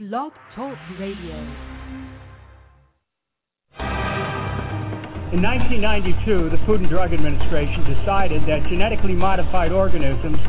Blog 0.00 0.32
Talk 0.56 0.74
Radio. 0.98 1.38
In 5.30 5.38
1992, 5.38 6.50
the 6.50 6.58
Food 6.66 6.82
and 6.82 6.90
Drug 6.90 7.14
Administration 7.14 7.86
decided 7.86 8.42
that 8.50 8.66
genetically 8.66 9.14
modified 9.14 9.70
organisms 9.70 10.42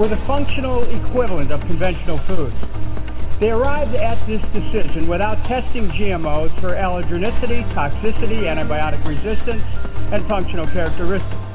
were 0.00 0.08
the 0.08 0.16
functional 0.24 0.88
equivalent 0.88 1.52
of 1.52 1.60
conventional 1.68 2.16
foods. 2.24 2.56
They 3.36 3.52
arrived 3.52 3.92
at 3.92 4.16
this 4.24 4.40
decision 4.56 5.12
without 5.12 5.44
testing 5.44 5.92
GMOs 5.92 6.56
for 6.64 6.72
allergenicity, 6.72 7.60
toxicity, 7.76 8.48
antibiotic 8.48 9.04
resistance, 9.04 9.60
and 10.08 10.24
functional 10.24 10.72
characteristics. 10.72 11.45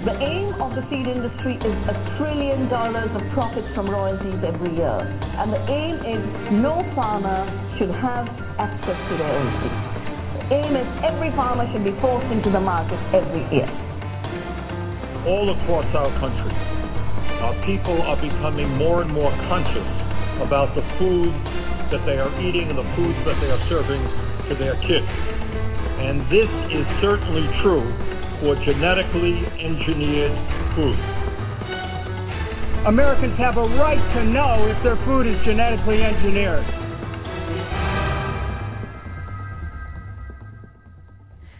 The 0.00 0.16
aim 0.16 0.56
of 0.64 0.72
the 0.72 0.80
feed 0.88 1.04
industry 1.04 1.60
is 1.60 1.76
a 1.84 1.92
trillion 2.16 2.72
dollars 2.72 3.12
of 3.12 3.20
profits 3.36 3.68
from 3.76 3.84
royalties 3.84 4.40
every 4.40 4.72
year. 4.72 4.96
And 5.36 5.52
the 5.52 5.60
aim 5.60 5.96
is 6.08 6.24
no 6.56 6.80
farmer 6.96 7.44
should 7.76 7.92
have 7.92 8.24
access 8.56 8.96
to 8.96 9.12
their 9.20 9.28
own 9.28 9.48
seed. 9.60 9.76
The 10.40 10.44
aim 10.56 10.72
is 10.72 10.88
every 11.04 11.28
farmer 11.36 11.68
should 11.68 11.84
be 11.84 11.92
forced 12.00 12.32
into 12.32 12.48
the 12.48 12.64
market 12.64 12.96
every 13.12 13.44
year. 13.52 13.68
All 15.28 15.52
across 15.52 15.84
our 15.92 16.08
country, 16.16 16.56
our 17.44 17.52
people 17.68 18.00
are 18.00 18.16
becoming 18.16 18.72
more 18.80 19.04
and 19.04 19.12
more 19.12 19.28
conscious 19.52 19.90
about 20.40 20.72
the 20.72 20.84
food 20.96 21.28
that 21.92 22.00
they 22.08 22.16
are 22.16 22.32
eating 22.40 22.72
and 22.72 22.80
the 22.80 22.88
foods 22.96 23.20
that 23.28 23.36
they 23.44 23.52
are 23.52 23.60
serving 23.68 24.00
to 24.48 24.56
their 24.56 24.80
kids. 24.80 25.12
And 26.00 26.24
this 26.32 26.48
is 26.72 26.88
certainly 27.04 27.44
true 27.60 27.84
for 28.40 28.56
genetically 28.64 29.36
engineered 29.60 30.32
food. 30.72 30.96
Americans 32.88 33.36
have 33.36 33.58
a 33.58 33.68
right 33.76 34.00
to 34.16 34.24
know 34.24 34.64
if 34.64 34.82
their 34.82 34.96
food 35.04 35.28
is 35.28 35.36
genetically 35.44 36.00
engineered. 36.00 36.64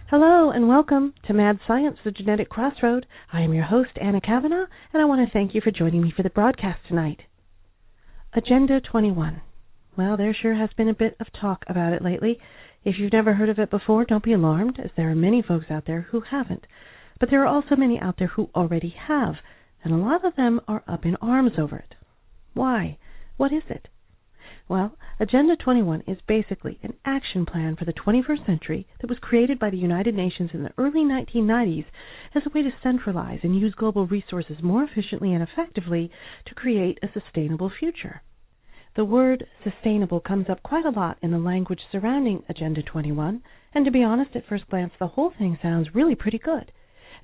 Hello 0.08 0.50
and 0.50 0.66
welcome 0.68 1.12
to 1.26 1.34
Mad 1.34 1.60
Science, 1.68 1.98
the 2.02 2.10
Genetic 2.10 2.48
Crossroad. 2.48 3.04
I 3.30 3.42
am 3.42 3.52
your 3.52 3.64
host, 3.64 3.90
Anna 4.00 4.20
Kavanaugh, 4.20 4.66
and 4.92 5.02
I 5.02 5.04
want 5.04 5.24
to 5.24 5.32
thank 5.32 5.54
you 5.54 5.60
for 5.60 5.70
joining 5.70 6.00
me 6.02 6.12
for 6.16 6.22
the 6.22 6.30
broadcast 6.30 6.80
tonight. 6.88 7.20
Agenda 8.32 8.80
21. 8.80 9.42
Well, 9.98 10.16
there 10.16 10.34
sure 10.34 10.54
has 10.54 10.70
been 10.78 10.88
a 10.88 10.94
bit 10.94 11.14
of 11.20 11.26
talk 11.38 11.64
about 11.68 11.92
it 11.92 12.02
lately. 12.02 12.38
If 12.82 12.98
you've 12.98 13.12
never 13.12 13.34
heard 13.34 13.50
of 13.50 13.58
it 13.58 13.68
before, 13.70 14.06
don't 14.06 14.24
be 14.24 14.32
alarmed, 14.32 14.80
as 14.80 14.90
there 14.96 15.10
are 15.10 15.14
many 15.14 15.42
folks 15.42 15.70
out 15.70 15.84
there 15.84 16.02
who 16.10 16.20
haven't. 16.20 16.66
But 17.18 17.28
there 17.30 17.42
are 17.42 17.46
also 17.46 17.76
many 17.76 18.00
out 18.00 18.16
there 18.18 18.28
who 18.28 18.48
already 18.54 18.88
have, 18.88 19.34
and 19.84 19.92
a 19.92 19.98
lot 19.98 20.24
of 20.24 20.34
them 20.36 20.62
are 20.66 20.82
up 20.88 21.04
in 21.04 21.16
arms 21.16 21.52
over 21.58 21.76
it. 21.76 21.94
Why? 22.54 22.96
What 23.36 23.52
is 23.52 23.64
it? 23.68 23.88
Well, 24.66 24.96
Agenda 25.18 25.56
21 25.56 26.04
is 26.06 26.22
basically 26.26 26.78
an 26.82 26.94
action 27.04 27.44
plan 27.44 27.76
for 27.76 27.84
the 27.84 27.92
21st 27.92 28.46
century 28.46 28.86
that 29.00 29.10
was 29.10 29.18
created 29.18 29.58
by 29.58 29.68
the 29.68 29.76
United 29.76 30.14
Nations 30.14 30.50
in 30.54 30.62
the 30.62 30.72
early 30.78 31.00
1990s 31.00 31.86
as 32.34 32.44
a 32.46 32.50
way 32.50 32.62
to 32.62 32.72
centralize 32.82 33.40
and 33.42 33.58
use 33.58 33.74
global 33.74 34.06
resources 34.06 34.62
more 34.62 34.84
efficiently 34.84 35.34
and 35.34 35.42
effectively 35.42 36.10
to 36.46 36.54
create 36.54 36.98
a 37.02 37.12
sustainable 37.12 37.68
future. 37.68 38.22
The 38.96 39.04
word 39.04 39.46
sustainable 39.62 40.18
comes 40.18 40.48
up 40.50 40.64
quite 40.64 40.84
a 40.84 40.90
lot 40.90 41.16
in 41.22 41.30
the 41.30 41.38
language 41.38 41.80
surrounding 41.92 42.42
Agenda 42.48 42.82
21, 42.82 43.40
and 43.72 43.84
to 43.84 43.90
be 43.92 44.02
honest, 44.02 44.34
at 44.34 44.46
first 44.46 44.68
glance, 44.68 44.92
the 44.98 45.06
whole 45.06 45.30
thing 45.30 45.56
sounds 45.62 45.94
really 45.94 46.16
pretty 46.16 46.38
good. 46.38 46.72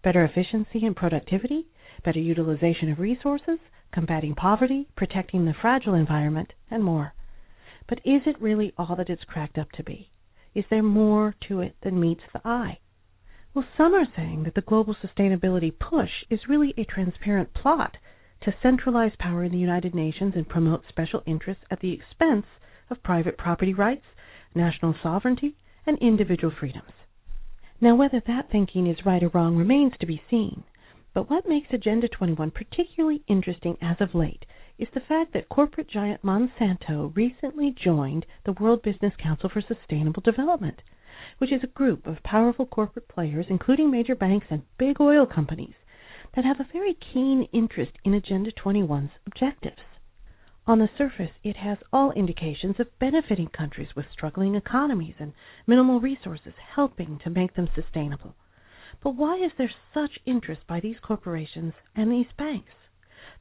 Better 0.00 0.24
efficiency 0.24 0.86
and 0.86 0.94
productivity, 0.94 1.66
better 2.04 2.20
utilization 2.20 2.88
of 2.88 3.00
resources, 3.00 3.58
combating 3.92 4.36
poverty, 4.36 4.86
protecting 4.94 5.44
the 5.44 5.54
fragile 5.54 5.94
environment, 5.94 6.52
and 6.70 6.84
more. 6.84 7.14
But 7.88 7.98
is 8.04 8.22
it 8.26 8.40
really 8.40 8.72
all 8.78 8.94
that 8.94 9.10
it's 9.10 9.24
cracked 9.24 9.58
up 9.58 9.72
to 9.72 9.82
be? 9.82 10.12
Is 10.54 10.64
there 10.70 10.84
more 10.84 11.34
to 11.48 11.62
it 11.62 11.74
than 11.82 11.98
meets 11.98 12.22
the 12.32 12.42
eye? 12.44 12.78
Well, 13.54 13.66
some 13.76 13.92
are 13.92 14.06
saying 14.14 14.44
that 14.44 14.54
the 14.54 14.60
global 14.60 14.94
sustainability 14.94 15.76
push 15.76 16.10
is 16.30 16.48
really 16.48 16.74
a 16.78 16.84
transparent 16.84 17.52
plot 17.54 17.96
to 18.42 18.54
centralize 18.62 19.12
power 19.18 19.44
in 19.44 19.52
the 19.52 19.58
United 19.58 19.94
Nations 19.94 20.34
and 20.36 20.48
promote 20.48 20.84
special 20.88 21.22
interests 21.26 21.64
at 21.70 21.80
the 21.80 21.92
expense 21.92 22.46
of 22.90 23.02
private 23.02 23.36
property 23.36 23.74
rights, 23.74 24.06
national 24.54 24.94
sovereignty, 25.02 25.56
and 25.86 25.98
individual 25.98 26.52
freedoms. 26.58 26.92
Now, 27.80 27.94
whether 27.94 28.20
that 28.26 28.50
thinking 28.50 28.86
is 28.86 29.04
right 29.04 29.22
or 29.22 29.28
wrong 29.28 29.56
remains 29.56 29.92
to 30.00 30.06
be 30.06 30.22
seen. 30.30 30.64
But 31.12 31.30
what 31.30 31.48
makes 31.48 31.72
Agenda 31.72 32.08
21 32.08 32.50
particularly 32.50 33.22
interesting 33.26 33.78
as 33.80 33.96
of 34.00 34.14
late 34.14 34.44
is 34.78 34.88
the 34.92 35.00
fact 35.00 35.32
that 35.32 35.48
corporate 35.48 35.88
giant 35.88 36.22
Monsanto 36.22 37.14
recently 37.16 37.70
joined 37.70 38.26
the 38.44 38.52
World 38.52 38.82
Business 38.82 39.14
Council 39.16 39.48
for 39.48 39.62
Sustainable 39.62 40.20
Development, 40.20 40.82
which 41.38 41.52
is 41.52 41.62
a 41.64 41.68
group 41.68 42.06
of 42.06 42.22
powerful 42.22 42.66
corporate 42.66 43.08
players, 43.08 43.46
including 43.48 43.90
major 43.90 44.14
banks 44.14 44.46
and 44.50 44.62
big 44.76 45.00
oil 45.00 45.24
companies, 45.24 45.74
that 46.36 46.44
have 46.44 46.60
a 46.60 46.72
very 46.72 46.94
keen 47.12 47.48
interest 47.52 47.92
in 48.04 48.12
Agenda 48.12 48.52
21's 48.52 49.10
objectives. 49.26 49.80
On 50.66 50.78
the 50.78 50.90
surface, 50.98 51.30
it 51.42 51.56
has 51.56 51.78
all 51.92 52.12
indications 52.12 52.76
of 52.78 52.98
benefiting 52.98 53.48
countries 53.48 53.88
with 53.96 54.04
struggling 54.12 54.54
economies 54.54 55.14
and 55.18 55.32
minimal 55.66 55.98
resources, 55.98 56.52
helping 56.74 57.18
to 57.24 57.30
make 57.30 57.54
them 57.54 57.68
sustainable. 57.74 58.34
But 59.02 59.16
why 59.16 59.36
is 59.36 59.52
there 59.56 59.70
such 59.94 60.18
interest 60.26 60.66
by 60.66 60.80
these 60.80 60.96
corporations 61.00 61.72
and 61.94 62.12
these 62.12 62.32
banks? 62.36 62.72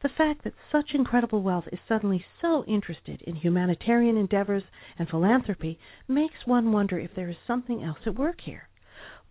The 0.02 0.10
fact 0.10 0.44
that 0.44 0.54
such 0.72 0.94
incredible 0.94 1.42
wealth 1.42 1.68
is 1.72 1.80
suddenly 1.88 2.24
so 2.42 2.64
interested 2.66 3.22
in 3.24 3.36
humanitarian 3.36 4.18
endeavors 4.18 4.64
and 4.98 5.10
philanthropy 5.10 5.80
makes 6.08 6.46
one 6.46 6.72
wonder 6.72 6.98
if 6.98 7.14
there 7.14 7.30
is 7.30 7.38
something 7.46 7.84
else 7.84 8.00
at 8.06 8.16
work 8.16 8.42
here. 8.42 8.70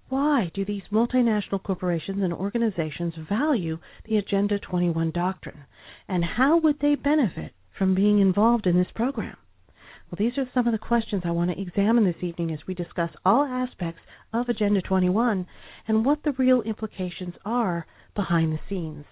Why 0.08 0.50
do 0.52 0.64
these 0.64 0.82
multinational 0.92 1.62
corporations 1.62 2.22
and 2.22 2.32
organizations 2.32 3.14
value 3.16 3.78
the 4.04 4.18
Agenda 4.18 4.58
21 4.58 5.10
doctrine? 5.12 5.64
And 6.06 6.24
how 6.24 6.58
would 6.58 6.80
they 6.80 6.94
benefit 6.94 7.54
from 7.78 7.94
being 7.94 8.18
involved 8.18 8.66
in 8.66 8.76
this 8.76 8.90
program? 8.94 9.36
Well, 10.10 10.16
these 10.18 10.36
are 10.36 10.48
some 10.52 10.66
of 10.66 10.72
the 10.72 10.78
questions 10.78 11.22
I 11.24 11.30
want 11.30 11.50
to 11.50 11.60
examine 11.60 12.04
this 12.04 12.22
evening 12.22 12.52
as 12.52 12.66
we 12.66 12.74
discuss 12.74 13.10
all 13.24 13.44
aspects 13.44 14.02
of 14.32 14.48
Agenda 14.48 14.82
21 14.82 15.46
and 15.88 16.04
what 16.04 16.22
the 16.22 16.32
real 16.32 16.60
implications 16.62 17.34
are 17.44 17.86
behind 18.14 18.52
the 18.52 18.60
scenes. 18.68 19.06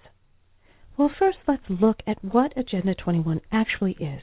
Well, 0.95 1.09
first, 1.09 1.39
let's 1.47 1.69
look 1.69 2.01
at 2.05 2.23
what 2.23 2.55
Agenda 2.55 2.93
21 2.93 3.41
actually 3.51 3.93
is. 3.93 4.21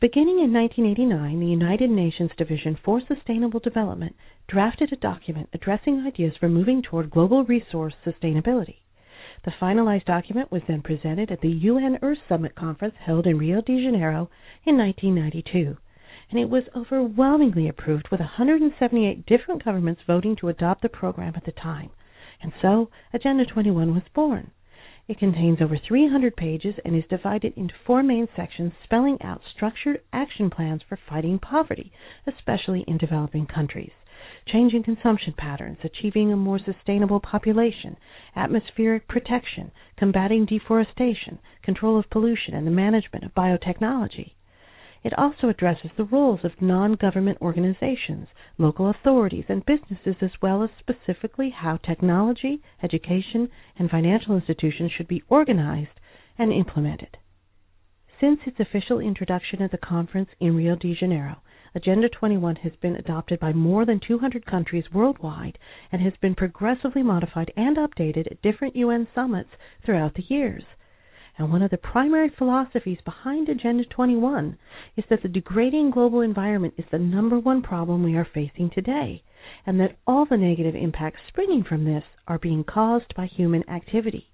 Beginning 0.00 0.40
in 0.40 0.50
1989, 0.50 1.40
the 1.40 1.46
United 1.46 1.90
Nations 1.90 2.30
Division 2.38 2.74
for 2.82 3.02
Sustainable 3.06 3.60
Development 3.60 4.16
drafted 4.48 4.90
a 4.94 4.96
document 4.96 5.50
addressing 5.52 6.06
ideas 6.06 6.32
for 6.40 6.48
moving 6.48 6.80
toward 6.80 7.10
global 7.10 7.44
resource 7.44 7.92
sustainability. 8.02 8.76
The 9.44 9.50
finalized 9.50 10.06
document 10.06 10.50
was 10.50 10.62
then 10.66 10.80
presented 10.80 11.30
at 11.30 11.42
the 11.42 11.50
UN 11.50 11.98
Earth 12.00 12.16
Summit 12.26 12.54
conference 12.54 12.94
held 12.98 13.26
in 13.26 13.36
Rio 13.36 13.60
de 13.60 13.76
Janeiro 13.76 14.30
in 14.64 14.78
1992, 14.78 15.76
and 16.30 16.40
it 16.40 16.48
was 16.48 16.64
overwhelmingly 16.74 17.68
approved 17.68 18.08
with 18.10 18.20
178 18.20 19.26
different 19.26 19.62
governments 19.66 20.00
voting 20.06 20.34
to 20.36 20.48
adopt 20.48 20.80
the 20.80 20.88
program 20.88 21.34
at 21.36 21.44
the 21.44 21.52
time. 21.52 21.90
And 22.40 22.54
so, 22.62 22.88
Agenda 23.12 23.44
21 23.44 23.92
was 23.92 24.04
born. 24.14 24.52
It 25.10 25.18
contains 25.18 25.60
over 25.60 25.76
300 25.76 26.36
pages 26.36 26.76
and 26.84 26.94
is 26.94 27.02
divided 27.10 27.54
into 27.56 27.74
four 27.84 28.00
main 28.00 28.28
sections 28.36 28.74
spelling 28.84 29.20
out 29.22 29.42
structured 29.52 30.02
action 30.12 30.50
plans 30.50 30.82
for 30.88 30.96
fighting 30.96 31.40
poverty, 31.40 31.90
especially 32.28 32.82
in 32.82 32.96
developing 32.96 33.46
countries, 33.46 33.90
changing 34.46 34.84
consumption 34.84 35.32
patterns, 35.32 35.78
achieving 35.82 36.32
a 36.32 36.36
more 36.36 36.60
sustainable 36.60 37.18
population, 37.18 37.96
atmospheric 38.36 39.08
protection, 39.08 39.72
combating 39.96 40.44
deforestation, 40.44 41.40
control 41.60 41.98
of 41.98 42.08
pollution, 42.10 42.54
and 42.54 42.64
the 42.64 42.70
management 42.70 43.24
of 43.24 43.34
biotechnology. 43.34 44.34
It 45.02 45.18
also 45.18 45.48
addresses 45.48 45.90
the 45.96 46.04
roles 46.04 46.44
of 46.44 46.60
non 46.60 46.92
government 46.92 47.38
organizations, 47.40 48.28
local 48.58 48.90
authorities, 48.90 49.46
and 49.48 49.64
businesses, 49.64 50.16
as 50.20 50.42
well 50.42 50.62
as 50.62 50.70
specifically 50.78 51.48
how 51.48 51.78
technology, 51.78 52.60
education, 52.82 53.48
and 53.78 53.90
financial 53.90 54.34
institutions 54.34 54.92
should 54.92 55.08
be 55.08 55.22
organized 55.28 55.98
and 56.36 56.52
implemented. 56.52 57.16
Since 58.20 58.40
its 58.46 58.60
official 58.60 59.00
introduction 59.00 59.62
at 59.62 59.70
the 59.70 59.78
conference 59.78 60.28
in 60.38 60.54
Rio 60.54 60.76
de 60.76 60.94
Janeiro, 60.94 61.38
Agenda 61.74 62.10
21 62.10 62.56
has 62.56 62.76
been 62.76 62.96
adopted 62.96 63.40
by 63.40 63.54
more 63.54 63.86
than 63.86 64.00
200 64.00 64.44
countries 64.44 64.92
worldwide 64.92 65.58
and 65.90 66.02
has 66.02 66.16
been 66.18 66.34
progressively 66.34 67.02
modified 67.02 67.50
and 67.56 67.78
updated 67.78 68.30
at 68.30 68.42
different 68.42 68.76
UN 68.76 69.08
summits 69.14 69.50
throughout 69.82 70.12
the 70.12 70.24
years. 70.28 70.64
And 71.40 71.50
one 71.50 71.62
of 71.62 71.70
the 71.70 71.78
primary 71.78 72.28
philosophies 72.28 73.00
behind 73.02 73.48
Agenda 73.48 73.86
21 73.86 74.58
is 74.98 75.06
that 75.08 75.22
the 75.22 75.28
degrading 75.28 75.90
global 75.90 76.20
environment 76.20 76.74
is 76.76 76.84
the 76.90 76.98
number 76.98 77.38
one 77.38 77.62
problem 77.62 78.02
we 78.02 78.14
are 78.14 78.26
facing 78.26 78.68
today, 78.68 79.22
and 79.64 79.80
that 79.80 79.96
all 80.06 80.26
the 80.26 80.36
negative 80.36 80.74
impacts 80.74 81.20
springing 81.28 81.64
from 81.64 81.86
this 81.86 82.04
are 82.28 82.38
being 82.38 82.62
caused 82.62 83.14
by 83.14 83.24
human 83.24 83.66
activity. 83.70 84.28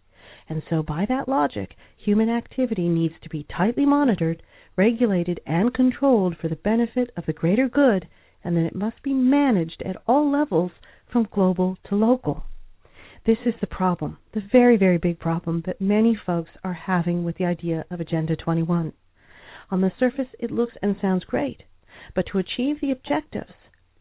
And 0.49 0.65
so, 0.69 0.83
by 0.83 1.07
that 1.07 1.29
logic, 1.29 1.77
human 1.97 2.29
activity 2.29 2.89
needs 2.89 3.15
to 3.23 3.29
be 3.29 3.45
tightly 3.45 3.87
monitored, 3.87 4.43
regulated, 4.75 5.39
and 5.47 5.73
controlled 5.73 6.37
for 6.37 6.49
the 6.49 6.57
benefit 6.57 7.13
of 7.17 7.25
the 7.27 7.33
greater 7.33 7.69
good, 7.69 8.09
and 8.43 8.57
that 8.57 8.67
it 8.67 8.75
must 8.75 9.01
be 9.05 9.15
managed 9.15 9.81
at 9.83 10.03
all 10.09 10.29
levels 10.29 10.73
from 11.07 11.29
global 11.31 11.79
to 11.85 11.95
local. 11.95 12.43
This 13.27 13.39
is 13.45 13.55
the 13.61 13.67
problem, 13.67 14.19
the 14.35 14.43
very, 14.53 14.77
very 14.77 14.99
big 14.99 15.19
problem 15.19 15.65
that 15.67 15.81
many 15.81 16.15
folks 16.15 16.51
are 16.63 16.75
having 16.75 17.25
with 17.25 17.37
the 17.39 17.45
idea 17.45 17.85
of 17.91 17.99
Agenda 18.01 18.37
21. 18.37 18.93
On 19.69 19.81
the 19.81 19.91
surface, 19.99 20.29
it 20.39 20.53
looks 20.53 20.75
and 20.81 20.95
sounds 21.01 21.25
great, 21.25 21.65
but 22.15 22.27
to 22.27 22.39
achieve 22.39 22.81
the 22.81 22.93
objectives 22.93 23.51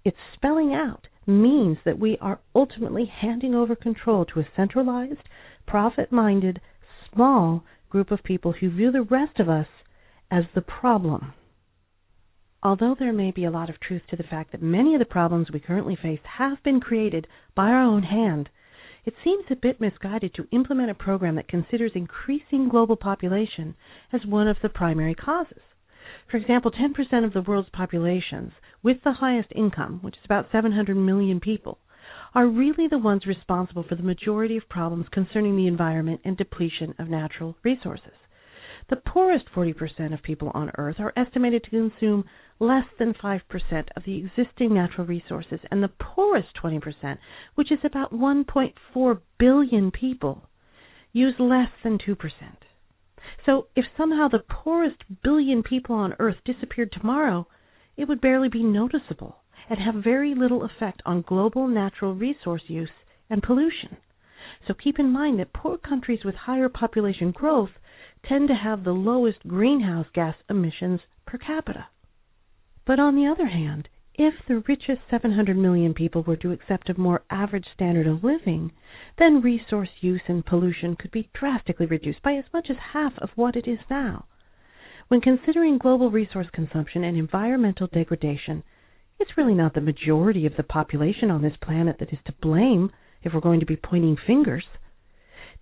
it's 0.04 0.19
spelling 0.36 0.75
out 0.75 1.07
means 1.25 1.80
that 1.86 1.98
we 1.98 2.19
are 2.19 2.39
ultimately 2.54 3.06
handing 3.06 3.56
over 3.56 3.75
control 3.75 4.25
to 4.25 4.42
a 4.42 4.48
centralized, 4.56 5.28
profit 5.66 6.12
minded, 6.12 6.62
small 7.12 7.63
group 7.89 8.12
of 8.12 8.24
people 8.24 8.51
who 8.51 8.69
view 8.69 8.92
the 8.92 9.01
rest 9.01 9.39
of 9.39 9.50
us 9.50 9.68
as 10.30 10.44
the 10.54 10.62
problem. 10.62 11.33
Although 12.62 12.94
there 12.94 13.12
may 13.12 13.31
be 13.31 13.45
a 13.45 13.50
lot 13.50 13.71
of 13.71 13.80
truth 13.80 14.04
to 14.10 14.16
the 14.16 14.21
fact 14.21 14.51
that 14.51 14.62
many 14.62 14.94
of 14.94 15.00
the 15.00 15.06
problems 15.06 15.50
we 15.51 15.60
currently 15.60 15.95
face 15.95 16.21
have 16.38 16.62
been 16.62 16.80
created 16.80 17.25
by 17.56 17.69
our 17.69 17.81
own 17.81 18.04
hand, 18.04 18.50
it 19.06 19.13
seems 19.24 19.46
a 19.50 19.56
bit 19.56 19.80
misguided 19.80 20.34
to 20.34 20.48
implement 20.52 20.90
a 20.90 20.96
program 20.96 21.36
that 21.36 21.48
considers 21.48 21.92
increasing 21.96 22.68
global 22.69 22.96
population 22.96 23.75
as 24.12 24.25
one 24.25 24.48
of 24.48 24.57
the 24.62 24.69
primary 24.69 25.13
causes. 25.13 25.62
For 26.30 26.38
example, 26.38 26.72
10% 26.72 27.24
of 27.24 27.34
the 27.34 27.42
world's 27.42 27.69
populations 27.69 28.54
with 28.81 28.98
the 29.04 29.13
highest 29.13 29.52
income, 29.56 30.00
which 30.02 30.16
is 30.18 30.25
about 30.25 30.52
700 30.52 30.96
million 30.96 31.40
people, 31.40 31.78
are 32.34 32.48
really 32.48 32.88
the 32.88 32.98
ones 32.98 33.25
responsible 33.25 33.84
for 33.84 33.96
the 33.96 34.04
majority 34.04 34.57
of 34.57 34.68
problems 34.69 35.07
concerning 35.12 35.56
the 35.56 35.68
environment 35.68 36.22
and 36.25 36.38
depletion 36.38 36.94
of 37.00 37.07
natural 37.07 37.56
resources. 37.63 38.13
The 38.87 38.97
poorest 38.97 39.45
40% 39.47 40.13
of 40.13 40.21
people 40.21 40.51
on 40.53 40.71
Earth 40.77 40.99
are 40.99 41.13
estimated 41.15 41.63
to 41.63 41.69
consume 41.71 42.25
less 42.59 42.85
than 42.99 43.13
5% 43.15 43.41
of 43.95 44.03
the 44.03 44.17
existing 44.17 44.73
natural 44.73 45.07
resources, 45.07 45.59
and 45.71 45.81
the 45.81 45.87
poorest 45.87 46.53
20%, 46.55 47.17
which 47.55 47.71
is 47.71 47.79
about 47.83 48.13
1.4 48.13 49.21
billion 49.39 49.89
people, 49.91 50.47
use 51.11 51.39
less 51.39 51.71
than 51.83 51.97
2%. 51.97 52.17
So 53.43 53.67
if 53.75 53.85
somehow 53.97 54.27
the 54.27 54.39
poorest 54.47 55.03
billion 55.23 55.63
people 55.63 55.95
on 55.95 56.15
Earth 56.19 56.37
disappeared 56.45 56.91
tomorrow, 56.91 57.47
it 57.97 58.07
would 58.07 58.21
barely 58.21 58.49
be 58.49 58.63
noticeable 58.63 59.37
and 59.67 59.79
have 59.79 59.95
very 59.95 60.35
little 60.35 60.63
effect 60.63 61.01
on 61.05 61.21
global 61.23 61.67
natural 61.67 62.13
resource 62.13 62.63
use 62.67 62.91
and 63.31 63.41
pollution. 63.41 63.97
So 64.67 64.75
keep 64.75 64.99
in 64.99 65.11
mind 65.11 65.39
that 65.39 65.53
poor 65.53 65.77
countries 65.77 66.23
with 66.23 66.35
higher 66.35 66.69
population 66.69 67.31
growth 67.31 67.71
tend 68.27 68.48
to 68.48 68.56
have 68.56 68.83
the 68.83 68.94
lowest 68.94 69.48
greenhouse 69.48 70.07
gas 70.13 70.36
emissions 70.50 71.00
per 71.25 71.38
capita. 71.38 71.88
But 72.86 73.00
on 73.00 73.16
the 73.16 73.27
other 73.27 73.48
hand, 73.48 73.89
if 74.18 74.33
the 74.48 74.63
richest 74.68 75.01
700 75.10 75.57
million 75.57 75.94
people 75.94 76.24
were 76.24 76.38
to 76.38 76.51
accept 76.51 76.89
a 76.89 77.00
more 77.00 77.24
average 77.30 77.66
standard 77.74 78.07
of 78.07 78.24
living, 78.24 78.72
then 79.18 79.42
resource 79.42 79.89
use 80.00 80.22
and 80.27 80.45
pollution 80.45 80.95
could 80.95 81.12
be 81.12 81.30
drastically 81.33 81.86
reduced 81.86 82.22
by 82.22 82.36
as 82.36 82.45
much 82.54 82.69
as 82.69 82.77
half 82.94 83.18
of 83.18 83.31
what 83.36 83.56
it 83.56 83.68
is 83.68 83.80
now. 83.89 84.25
When 85.10 85.19
considering 85.21 85.78
global 85.78 86.10
resource 86.10 86.48
consumption 86.54 87.04
and 87.04 87.18
environmental 87.18 87.88
degradation, 87.88 88.63
it's 89.19 89.38
really 89.38 89.54
not 89.54 89.74
the 89.74 89.81
majority 89.81 90.45
of 90.45 90.56
the 90.56 90.63
population 90.63 91.30
on 91.30 91.42
this 91.42 91.57
planet 91.62 91.98
that 92.00 92.13
is 92.13 92.19
to 92.25 92.33
blame 92.42 92.92
if 93.21 93.33
we're 93.33 93.42
going 93.42 93.60
to 93.60 93.66
be 93.66 93.75
pointing 93.75 94.16
fingers. 94.16 94.66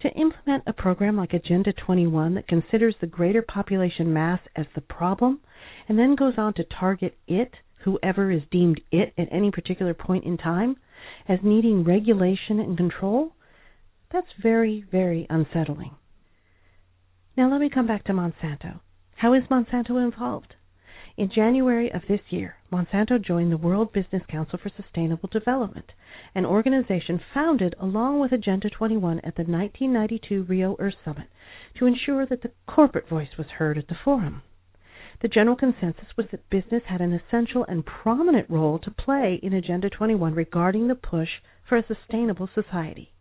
To 0.04 0.10
implement 0.10 0.64
a 0.68 0.74
program 0.74 1.16
like 1.16 1.32
Agenda 1.34 1.72
21 1.72 2.36
that 2.36 2.46
considers 2.46 2.94
the 3.00 3.08
greater 3.08 3.42
population 3.42 4.12
mass 4.12 4.42
as 4.54 4.66
the 4.76 4.82
problem 4.82 5.40
and 5.88 5.98
then 5.98 6.16
goes 6.16 6.34
on 6.38 6.54
to 6.56 6.66
target 6.66 7.18
it, 7.26 7.54
whoever 7.86 8.30
is 8.30 8.42
deemed 8.52 8.82
it 8.92 9.14
at 9.18 9.30
any 9.32 9.50
particular 9.50 9.94
point 9.94 10.26
in 10.26 10.38
time, 10.38 10.76
as 11.30 11.40
needing 11.42 11.86
regulation 11.86 12.60
and 12.60 12.76
control, 12.76 13.32
that's 14.12 14.28
very, 14.42 14.84
very 14.92 15.26
unsettling. 15.30 15.96
Now 17.38 17.50
let 17.50 17.62
me 17.62 17.70
come 17.70 17.88
back 17.88 18.04
to 18.06 18.12
Monsanto. 18.12 18.82
How 19.16 19.34
is 19.34 19.44
Monsanto 19.50 20.04
involved? 20.04 20.54
In 21.16 21.30
January 21.30 21.92
of 21.92 22.08
this 22.08 22.22
year, 22.32 22.56
Monsanto 22.72 23.20
joined 23.20 23.52
the 23.52 23.58
World 23.58 23.94
Business 23.94 24.24
Council 24.28 24.58
for 24.58 24.70
Sustainable 24.70 25.30
Development, 25.32 25.92
an 26.34 26.44
organization 26.44 27.22
founded 27.36 27.76
along 27.80 28.20
with 28.20 28.32
Agenda 28.32 28.68
21 28.68 29.20
at 29.20 29.36
the 29.36 29.44
1992 29.44 30.42
Rio 30.42 30.76
Earth 30.80 30.96
Summit 31.06 31.28
to 31.76 31.86
ensure 31.86 32.26
that 32.26 32.42
the 32.42 32.50
corporate 32.66 33.08
voice 33.08 33.38
was 33.38 33.46
heard 33.60 33.78
at 33.78 33.90
the 33.90 33.98
forum. 34.04 34.42
The 35.22 35.28
general 35.28 35.56
consensus 35.56 36.18
was 36.18 36.26
that 36.32 36.50
business 36.50 36.82
had 36.86 37.00
an 37.00 37.14
essential 37.14 37.64
and 37.66 37.86
prominent 37.86 38.50
role 38.50 38.80
to 38.80 38.90
play 38.90 39.40
in 39.44 39.54
Agenda 39.54 39.92
21 39.92 40.34
regarding 40.34 40.88
the 40.88 40.96
push 40.96 41.30
for 41.64 41.78
a 41.78 41.86
sustainable 41.86 42.50
society. 42.56 43.12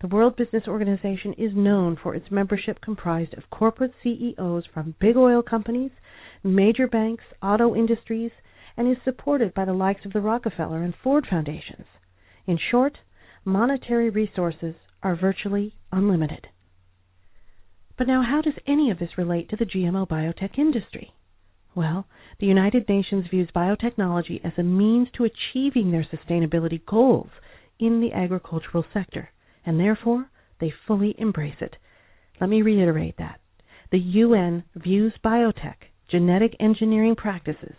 The 0.00 0.06
World 0.06 0.36
Business 0.36 0.68
Organization 0.68 1.32
is 1.32 1.56
known 1.56 1.96
for 1.96 2.14
its 2.14 2.30
membership 2.30 2.80
comprised 2.80 3.34
of 3.34 3.50
corporate 3.50 3.92
CEOs 4.04 4.64
from 4.66 4.94
big 5.00 5.16
oil 5.16 5.42
companies, 5.42 5.90
major 6.42 6.86
banks, 6.86 7.24
auto 7.42 7.74
industries, 7.74 8.30
and 8.76 8.90
is 8.90 9.02
supported 9.04 9.54
by 9.54 9.64
the 9.64 9.72
likes 9.72 10.04
of 10.04 10.12
the 10.12 10.20
Rockefeller 10.20 10.82
and 10.82 10.94
Ford 11.02 11.26
Foundations. 11.28 11.86
In 12.46 12.58
short, 12.70 12.98
monetary 13.44 14.10
resources 14.10 14.74
are 15.02 15.16
virtually 15.16 15.74
unlimited. 15.92 16.48
But 17.96 18.06
now, 18.06 18.22
how 18.22 18.40
does 18.40 18.54
any 18.66 18.90
of 18.90 18.98
this 18.98 19.18
relate 19.18 19.48
to 19.50 19.56
the 19.56 19.66
GMO 19.66 20.06
biotech 20.06 20.58
industry? 20.58 21.12
Well, 21.74 22.06
the 22.38 22.46
United 22.46 22.88
Nations 22.88 23.26
views 23.28 23.50
biotechnology 23.54 24.40
as 24.44 24.52
a 24.56 24.62
means 24.62 25.08
to 25.16 25.24
achieving 25.24 25.90
their 25.90 26.04
sustainability 26.04 26.84
goals 26.86 27.30
in 27.78 28.00
the 28.00 28.12
agricultural 28.12 28.84
sector, 28.92 29.30
and 29.66 29.78
therefore 29.78 30.30
they 30.60 30.72
fully 30.86 31.14
embrace 31.18 31.60
it. 31.60 31.76
Let 32.40 32.50
me 32.50 32.62
reiterate 32.62 33.16
that. 33.18 33.40
The 33.90 33.98
UN 33.98 34.64
views 34.74 35.14
biotech, 35.24 35.87
genetic 36.10 36.54
engineering 36.60 37.14
practices, 37.14 37.76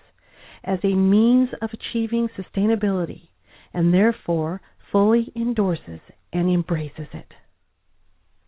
as 0.63 0.79
a 0.83 0.93
means 0.93 1.49
of 1.61 1.69
achieving 1.73 2.29
sustainability 2.29 3.29
and 3.73 3.93
therefore 3.93 4.61
fully 4.91 5.31
endorses 5.35 5.99
and 6.33 6.49
embraces 6.49 7.07
it. 7.13 7.33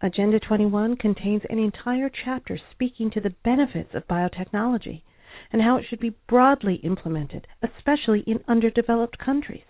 Agenda 0.02 0.40
21 0.40 0.98
contains 0.98 1.44
an 1.50 1.60
entire 1.60 2.10
chapter 2.26 2.60
speaking 2.72 3.12
to 3.12 3.22
the 3.22 3.36
benefits 3.44 3.94
of 3.94 4.08
biotechnology 4.08 5.04
and 5.52 5.62
how 5.62 5.78
it 5.78 5.86
should 5.88 6.00
be 6.00 6.16
broadly 6.28 6.76
implemented, 6.84 7.46
especially 7.62 8.22
in 8.26 8.44
underdeveloped 8.48 9.18
countries. 9.20 9.64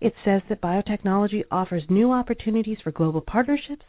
It 0.00 0.14
says 0.24 0.40
that 0.48 0.62
biotechnology 0.62 1.44
offers 1.50 1.82
new 1.90 2.10
opportunities 2.10 2.78
for 2.82 2.90
global 2.90 3.20
partnerships 3.20 3.84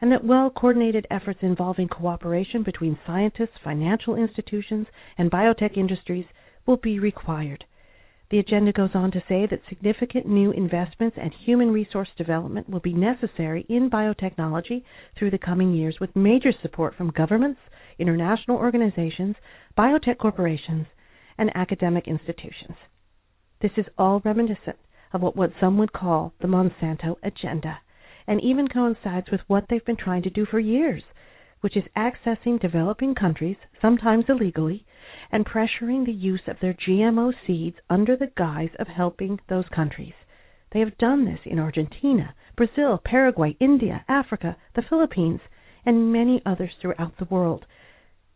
and 0.00 0.10
that 0.10 0.24
well 0.24 0.50
coordinated 0.50 1.06
efforts 1.10 1.40
involving 1.42 1.88
cooperation 1.88 2.62
between 2.62 2.98
scientists, 3.06 3.58
financial 3.62 4.16
institutions, 4.16 4.86
and 5.18 5.30
biotech 5.30 5.76
industries 5.76 6.26
will 6.66 6.78
be 6.78 6.98
required. 6.98 7.64
The 8.30 8.38
agenda 8.38 8.72
goes 8.72 8.90
on 8.94 9.10
to 9.10 9.22
say 9.28 9.46
that 9.46 9.62
significant 9.68 10.24
new 10.24 10.52
investments 10.52 11.16
and 11.20 11.32
human 11.44 11.72
resource 11.72 12.08
development 12.16 12.68
will 12.68 12.80
be 12.80 12.92
necessary 12.92 13.66
in 13.68 13.90
biotechnology 13.90 14.84
through 15.18 15.32
the 15.32 15.38
coming 15.38 15.74
years 15.74 15.98
with 16.00 16.14
major 16.14 16.52
support 16.62 16.94
from 16.94 17.10
governments, 17.10 17.60
international 17.98 18.56
organizations, 18.56 19.34
biotech 19.76 20.18
corporations, 20.18 20.86
and 21.38 21.50
academic 21.56 22.06
institutions. 22.06 22.76
This 23.60 23.72
is 23.76 23.86
all 23.98 24.22
reminiscent 24.24 24.78
of 25.12 25.22
what, 25.22 25.34
what 25.36 25.52
some 25.60 25.76
would 25.78 25.92
call 25.92 26.32
the 26.40 26.46
Monsanto 26.46 27.16
agenda, 27.24 27.80
and 28.26 28.40
even 28.40 28.68
coincides 28.68 29.30
with 29.30 29.40
what 29.46 29.66
they've 29.68 29.84
been 29.84 29.96
trying 29.96 30.22
to 30.22 30.30
do 30.30 30.44
for 30.44 30.58
years, 30.58 31.02
which 31.60 31.76
is 31.76 31.84
accessing 31.96 32.60
developing 32.60 33.14
countries, 33.14 33.56
sometimes 33.80 34.24
illegally, 34.28 34.84
and 35.30 35.46
pressuring 35.46 36.04
the 36.04 36.12
use 36.12 36.42
of 36.46 36.58
their 36.60 36.74
GMO 36.74 37.32
seeds 37.46 37.76
under 37.88 38.16
the 38.16 38.32
guise 38.36 38.74
of 38.78 38.88
helping 38.88 39.40
those 39.48 39.68
countries. 39.68 40.14
They 40.72 40.80
have 40.80 40.98
done 40.98 41.24
this 41.24 41.40
in 41.44 41.58
Argentina, 41.58 42.34
Brazil, 42.56 43.00
Paraguay, 43.04 43.56
India, 43.60 44.04
Africa, 44.08 44.56
the 44.74 44.82
Philippines, 44.82 45.40
and 45.84 46.12
many 46.12 46.42
others 46.44 46.72
throughout 46.80 47.16
the 47.18 47.24
world, 47.24 47.66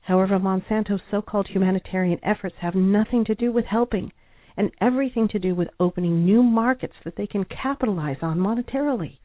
However, 0.07 0.39
Monsanto's 0.39 1.01
so 1.11 1.23
called 1.23 1.49
humanitarian 1.49 2.21
efforts 2.23 2.57
have 2.59 2.75
nothing 2.75 3.25
to 3.25 3.35
do 3.35 3.51
with 3.51 3.65
helping 3.65 4.13
and 4.55 4.71
everything 4.79 5.29
to 5.29 5.39
do 5.39 5.55
with 5.55 5.71
opening 5.81 6.27
new 6.27 6.43
markets 6.43 6.97
that 7.05 7.17
they 7.17 7.27
can 7.27 7.45
capitalize 7.45 8.19
on 8.21 8.39
monetarily. 8.39 9.17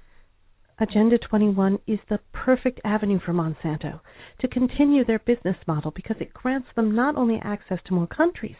Agenda 0.81 1.17
21 1.17 1.77
is 1.87 1.99
the 2.07 2.21
perfect 2.31 2.79
avenue 2.85 3.19
for 3.19 3.33
Monsanto 3.33 3.99
to 4.39 4.47
continue 4.47 5.03
their 5.03 5.19
business 5.19 5.57
model 5.67 5.91
because 5.91 6.15
it 6.21 6.33
grants 6.33 6.69
them 6.73 6.95
not 6.95 7.17
only 7.17 7.37
access 7.43 7.79
to 7.83 7.93
more 7.93 8.07
countries, 8.07 8.55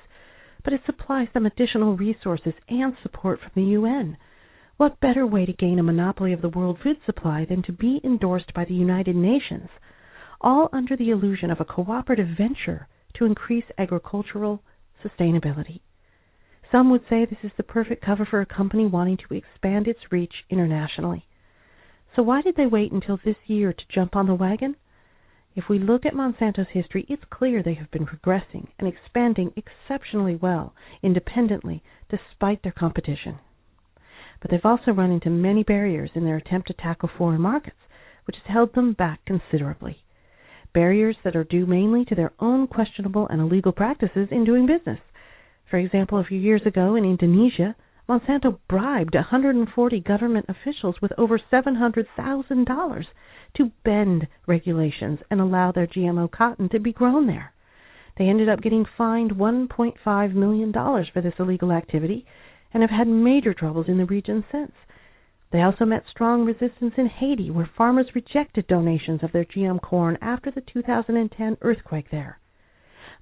but 0.61 0.73
it 0.73 0.81
supplies 0.85 1.29
them 1.33 1.45
additional 1.45 1.95
resources 1.95 2.53
and 2.67 2.93
support 3.01 3.39
from 3.39 3.51
the 3.55 3.69
UN, 3.71 4.17
What 4.75 4.99
better 4.99 5.25
way 5.25 5.45
to 5.45 5.53
gain 5.53 5.79
a 5.79 5.83
monopoly 5.83 6.33
of 6.33 6.41
the 6.41 6.49
world 6.49 6.79
food 6.83 6.97
supply 7.05 7.45
than 7.45 7.63
to 7.63 7.71
be 7.71 8.01
endorsed 8.03 8.53
by 8.53 8.65
the 8.65 8.73
United 8.73 9.15
Nations, 9.15 9.69
all 10.41 10.67
under 10.73 10.97
the 10.97 11.11
illusion 11.11 11.49
of 11.49 11.61
a 11.61 11.65
cooperative 11.65 12.27
venture 12.37 12.89
to 13.13 13.23
increase 13.23 13.71
agricultural 13.77 14.61
sustainability? 15.01 15.79
Some 16.69 16.89
would 16.89 17.07
say 17.09 17.23
this 17.23 17.43
is 17.43 17.51
the 17.55 17.63
perfect 17.63 18.03
cover 18.03 18.25
for 18.25 18.41
a 18.41 18.45
company 18.45 18.87
wanting 18.87 19.15
to 19.17 19.35
expand 19.35 19.87
its 19.87 20.11
reach 20.11 20.43
internationally. 20.49 21.25
So 22.15 22.23
why 22.23 22.41
did 22.41 22.55
they 22.55 22.65
wait 22.65 22.91
until 22.91 23.17
this 23.23 23.37
year 23.47 23.73
to 23.73 23.83
jump 23.93 24.15
on 24.15 24.27
the 24.27 24.35
wagon? 24.35 24.75
If 25.55 25.67
we 25.67 25.79
look 25.79 26.05
at 26.05 26.15
Monsanto's 26.15 26.69
history, 26.69 27.05
it's 27.09 27.23
clear 27.29 27.61
they 27.61 27.73
have 27.73 27.91
been 27.91 28.05
progressing 28.05 28.69
and 28.77 28.87
expanding 28.87 29.51
exceptionally 29.55 30.35
well 30.35 30.73
independently 31.01 31.83
despite 32.09 32.61
their 32.63 32.71
competition. 32.71 33.39
But 34.41 34.51
they've 34.51 34.65
also 34.65 34.91
run 34.91 35.11
into 35.11 35.29
many 35.29 35.63
barriers 35.63 36.11
in 36.15 36.23
their 36.23 36.37
attempt 36.37 36.67
to 36.67 36.73
tackle 36.73 37.09
foreign 37.09 37.41
markets, 37.41 37.79
which 38.25 38.37
has 38.37 38.53
held 38.53 38.73
them 38.73 38.93
back 38.93 39.25
considerably. 39.25 40.03
Barriers 40.73 41.17
that 41.23 41.35
are 41.35 41.43
due 41.43 41.65
mainly 41.65 42.05
to 42.05 42.15
their 42.15 42.31
own 42.39 42.67
questionable 42.67 43.27
and 43.27 43.41
illegal 43.41 43.71
practices 43.71 44.29
in 44.31 44.45
doing 44.45 44.65
business. 44.65 44.99
For 45.69 45.77
example, 45.77 46.19
a 46.19 46.23
few 46.23 46.39
years 46.39 46.61
ago 46.65 46.95
in 46.95 47.03
Indonesia, 47.05 47.75
Monsanto 48.09 48.57
bribed 48.67 49.13
140 49.13 49.99
government 49.99 50.47
officials 50.49 50.99
with 50.99 51.13
over 51.15 51.37
$700,000 51.37 53.05
to 53.55 53.71
bend 53.83 54.27
regulations 54.47 55.19
and 55.29 55.39
allow 55.39 55.71
their 55.71 55.85
GMO 55.85 56.31
cotton 56.31 56.69
to 56.69 56.79
be 56.79 56.91
grown 56.91 57.27
there. 57.27 57.53
They 58.17 58.27
ended 58.27 58.49
up 58.49 58.61
getting 58.61 58.83
fined 58.97 59.35
$1.5 59.35 60.33
million 60.33 60.73
for 60.73 61.21
this 61.21 61.35
illegal 61.37 61.71
activity 61.71 62.25
and 62.73 62.81
have 62.81 62.89
had 62.89 63.07
major 63.07 63.53
troubles 63.53 63.85
in 63.87 63.99
the 63.99 64.05
region 64.05 64.43
since. 64.51 64.73
They 65.51 65.61
also 65.61 65.85
met 65.85 66.03
strong 66.09 66.45
resistance 66.45 66.95
in 66.97 67.07
Haiti, 67.07 67.51
where 67.51 67.69
farmers 67.77 68.15
rejected 68.15 68.65
donations 68.65 69.21
of 69.21 69.31
their 69.31 69.45
GM 69.45 69.81
corn 69.81 70.17
after 70.19 70.49
the 70.49 70.61
2010 70.61 71.57
earthquake 71.61 72.09
there. 72.09 72.39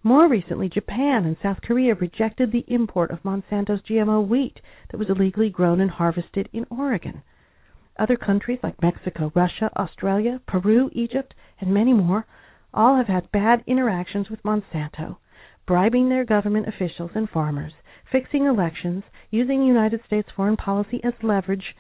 More 0.04 0.28
recently, 0.28 0.70
Japan 0.70 1.26
and 1.26 1.38
South 1.42 1.62
Korea 1.62 1.96
rejected 1.96 2.52
the 2.52 2.66
import 2.68 3.10
of 3.12 3.24
Monsanto's 3.24 3.82
GMO 3.82 4.28
wheat 4.28 4.62
that 4.90 4.98
was 4.98 5.10
illegally 5.10 5.50
grown 5.50 5.82
and 5.82 5.90
harvested 5.90 6.48
in 6.54 6.68
Oregon. 6.70 7.24
Other 7.98 8.16
countries 8.16 8.60
like 8.62 8.80
Mexico, 8.82 9.32
Russia, 9.34 9.72
Australia, 9.76 10.40
Peru, 10.46 10.92
Egypt, 10.94 11.34
and 11.60 11.74
many 11.74 11.94
more 11.94 12.28
all 12.74 12.96
have 12.96 13.08
had 13.08 13.32
bad 13.32 13.64
interactions 13.66 14.30
with 14.30 14.44
Monsanto, 14.44 15.18
bribing 15.66 16.10
their 16.10 16.24
government 16.24 16.68
officials 16.68 17.12
and 17.16 17.28
farmers, 17.28 17.74
fixing 18.12 18.46
elections, 18.46 19.04
using 19.32 19.64
United 19.64 20.04
States 20.06 20.30
foreign 20.36 20.58
policy 20.58 21.04
as 21.04 21.14
leverage, 21.24 21.76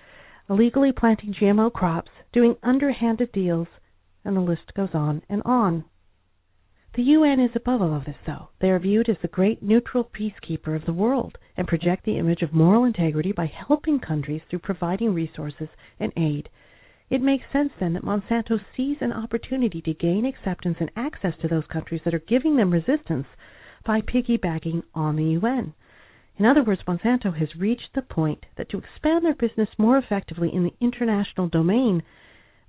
illegally 0.49 0.91
planting 0.91 1.33
GMO 1.33 1.71
crops, 1.71 2.11
doing 2.33 2.55
underhanded 2.63 3.31
deals, 3.31 3.67
and 4.25 4.35
the 4.35 4.41
list 4.41 4.73
goes 4.73 4.95
on 4.95 5.21
and 5.29 5.43
on. 5.45 5.85
The 6.97 7.13
UN 7.13 7.39
is 7.39 7.55
above 7.55 7.83
all 7.83 7.93
of 7.93 8.05
this, 8.05 8.17
though. 8.25 8.49
They 8.57 8.71
are 8.71 8.79
viewed 8.79 9.07
as 9.07 9.19
the 9.21 9.27
great 9.27 9.61
neutral 9.61 10.03
peacekeeper 10.03 10.75
of 10.75 10.85
the 10.85 10.93
world 10.93 11.37
and 11.55 11.67
project 11.67 12.05
the 12.05 12.17
image 12.17 12.41
of 12.41 12.55
moral 12.55 12.85
integrity 12.85 13.31
by 13.31 13.45
helping 13.45 13.99
countries 13.99 14.41
through 14.49 14.65
providing 14.65 15.13
resources 15.13 15.69
and 15.99 16.11
aid. 16.17 16.49
It 17.11 17.21
makes 17.21 17.51
sense 17.51 17.71
then 17.79 17.93
that 17.93 18.03
Monsanto 18.03 18.59
sees 18.75 18.97
an 18.99 19.13
opportunity 19.13 19.79
to 19.81 19.93
gain 19.93 20.25
acceptance 20.25 20.77
and 20.79 20.89
access 20.95 21.37
to 21.37 21.47
those 21.47 21.67
countries 21.67 22.01
that 22.03 22.15
are 22.15 22.19
giving 22.27 22.55
them 22.55 22.71
resistance 22.71 23.27
by 23.85 24.01
piggybacking 24.01 24.81
on 24.95 25.17
the 25.17 25.37
UN. 25.39 25.75
In 26.37 26.47
other 26.47 26.63
words, 26.63 26.81
Monsanto 26.87 27.31
has 27.37 27.55
reached 27.55 27.93
the 27.93 28.01
point 28.01 28.47
that 28.55 28.69
to 28.69 28.79
expand 28.79 29.23
their 29.23 29.35
business 29.35 29.69
more 29.77 29.99
effectively 29.99 30.51
in 30.51 30.63
the 30.63 30.73
international 30.81 31.47
domain, 31.47 32.01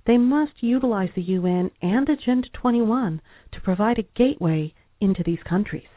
they 0.05 0.17
must 0.17 0.61
utilize 0.63 1.09
the 1.15 1.21
UN 1.21 1.71
and 1.81 2.07
Agenda 2.09 2.47
21 2.53 3.21
to 3.51 3.61
provide 3.61 3.99
a 3.99 4.03
gateway 4.15 4.73
into 4.99 5.23
these 5.23 5.43
countries. 5.43 5.87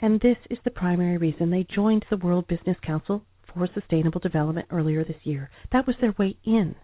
And 0.00 0.20
this 0.20 0.38
is 0.50 0.58
the 0.64 0.70
primary 0.70 1.16
reason 1.16 1.50
they 1.50 1.64
joined 1.64 2.04
the 2.08 2.16
World 2.16 2.46
Business 2.46 2.76
Council 2.82 3.24
for 3.52 3.66
Sustainable 3.72 4.20
Development 4.20 4.66
earlier 4.70 5.04
this 5.04 5.24
year. 5.24 5.50
That 5.72 5.86
was 5.86 5.96
their 6.00 6.14
way 6.18 6.36
in. 6.44 6.76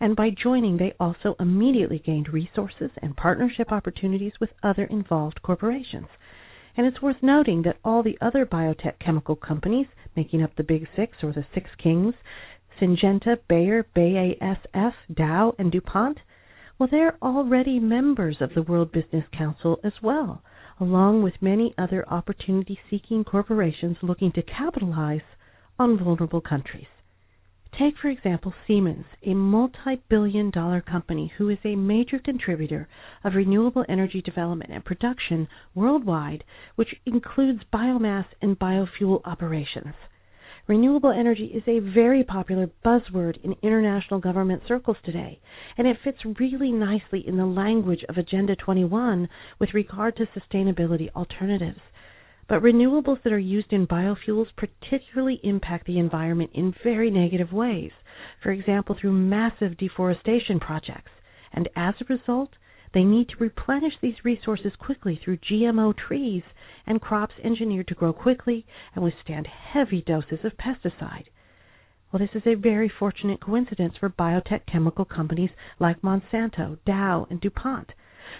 And 0.00 0.16
by 0.16 0.30
joining, 0.30 0.76
they 0.76 0.94
also 0.98 1.36
immediately 1.38 1.98
gained 1.98 2.32
resources 2.32 2.90
and 3.00 3.16
partnership 3.16 3.72
opportunities 3.72 4.32
with 4.40 4.50
other 4.62 4.84
involved 4.84 5.42
corporations. 5.42 6.08
And 6.76 6.86
it's 6.86 7.00
worth 7.00 7.22
noting 7.22 7.62
that 7.62 7.78
all 7.84 8.02
the 8.02 8.18
other 8.20 8.44
biotech 8.44 8.98
chemical 8.98 9.36
companies 9.36 9.86
making 10.16 10.42
up 10.42 10.54
the 10.56 10.64
Big 10.64 10.88
Six 10.96 11.18
or 11.22 11.32
the 11.32 11.46
Six 11.54 11.70
Kings 11.80 12.14
Syngenta, 12.80 13.38
Bayer, 13.48 13.84
BASF, 13.94 14.94
Dow, 15.12 15.54
and 15.58 15.70
DuPont? 15.70 16.18
Well, 16.78 16.88
they're 16.90 17.16
already 17.22 17.78
members 17.78 18.38
of 18.40 18.54
the 18.54 18.62
World 18.62 18.90
Business 18.90 19.24
Council 19.30 19.78
as 19.84 19.92
well, 20.02 20.42
along 20.80 21.22
with 21.22 21.40
many 21.40 21.72
other 21.78 22.04
opportunity 22.08 22.78
seeking 22.90 23.22
corporations 23.22 23.98
looking 24.02 24.32
to 24.32 24.42
capitalize 24.42 25.22
on 25.78 25.98
vulnerable 25.98 26.40
countries. 26.40 26.88
Take, 27.78 27.98
for 27.98 28.08
example, 28.08 28.54
Siemens, 28.66 29.06
a 29.22 29.34
multi 29.34 29.96
billion 30.08 30.50
dollar 30.50 30.80
company 30.80 31.32
who 31.36 31.48
is 31.48 31.58
a 31.64 31.74
major 31.74 32.18
contributor 32.18 32.86
of 33.24 33.34
renewable 33.34 33.84
energy 33.88 34.22
development 34.22 34.70
and 34.72 34.84
production 34.84 35.48
worldwide, 35.74 36.44
which 36.76 36.94
includes 37.04 37.64
biomass 37.72 38.26
and 38.40 38.58
biofuel 38.58 39.22
operations. 39.24 39.94
Renewable 40.66 41.10
energy 41.10 41.44
is 41.44 41.62
a 41.68 41.78
very 41.78 42.24
popular 42.24 42.70
buzzword 42.82 43.36
in 43.44 43.54
international 43.60 44.18
government 44.18 44.62
circles 44.66 44.96
today, 45.04 45.38
and 45.76 45.86
it 45.86 45.98
fits 46.02 46.24
really 46.40 46.72
nicely 46.72 47.26
in 47.28 47.36
the 47.36 47.44
language 47.44 48.02
of 48.08 48.16
Agenda 48.16 48.56
21 48.56 49.28
with 49.58 49.74
regard 49.74 50.16
to 50.16 50.26
sustainability 50.26 51.10
alternatives. 51.14 51.80
But 52.48 52.62
renewables 52.62 53.22
that 53.24 53.32
are 53.34 53.38
used 53.38 53.74
in 53.74 53.86
biofuels 53.86 54.46
particularly 54.56 55.38
impact 55.42 55.86
the 55.86 55.98
environment 55.98 56.52
in 56.54 56.72
very 56.82 57.10
negative 57.10 57.52
ways, 57.52 57.92
for 58.42 58.50
example, 58.50 58.96
through 58.98 59.12
massive 59.12 59.76
deforestation 59.76 60.60
projects. 60.60 61.10
And 61.52 61.68
as 61.76 61.94
a 62.00 62.06
result, 62.06 62.56
they 62.94 63.04
need 63.04 63.28
to 63.28 63.36
replenish 63.36 63.94
these 64.00 64.24
resources 64.24 64.72
quickly 64.78 65.16
through 65.22 65.38
GMO 65.38 65.94
trees 65.96 66.44
and 66.86 67.00
crops 67.00 67.34
engineered 67.42 67.88
to 67.88 67.94
grow 67.94 68.12
quickly 68.12 68.64
and 68.94 69.02
withstand 69.02 69.48
heavy 69.48 70.00
doses 70.00 70.44
of 70.44 70.56
pesticide. 70.56 71.26
Well, 72.12 72.20
this 72.20 72.40
is 72.40 72.46
a 72.46 72.54
very 72.54 72.88
fortunate 72.88 73.40
coincidence 73.40 73.96
for 73.98 74.08
biotech 74.08 74.66
chemical 74.66 75.04
companies 75.04 75.50
like 75.80 76.02
Monsanto, 76.02 76.78
Dow, 76.86 77.26
and 77.28 77.40
DuPont, 77.40 77.90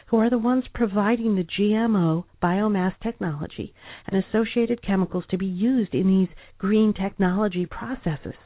who 0.07 0.19
are 0.19 0.31
the 0.31 0.39
ones 0.39 0.69
providing 0.73 1.35
the 1.35 1.43
GMO 1.43 2.25
biomass 2.41 2.95
technology 3.03 3.75
and 4.07 4.23
associated 4.23 4.81
chemicals 4.81 5.25
to 5.31 5.37
be 5.37 5.47
used 5.47 5.93
in 5.93 6.07
these 6.07 6.29
green 6.59 6.95
technology 6.95 7.67
processes. 7.67 8.37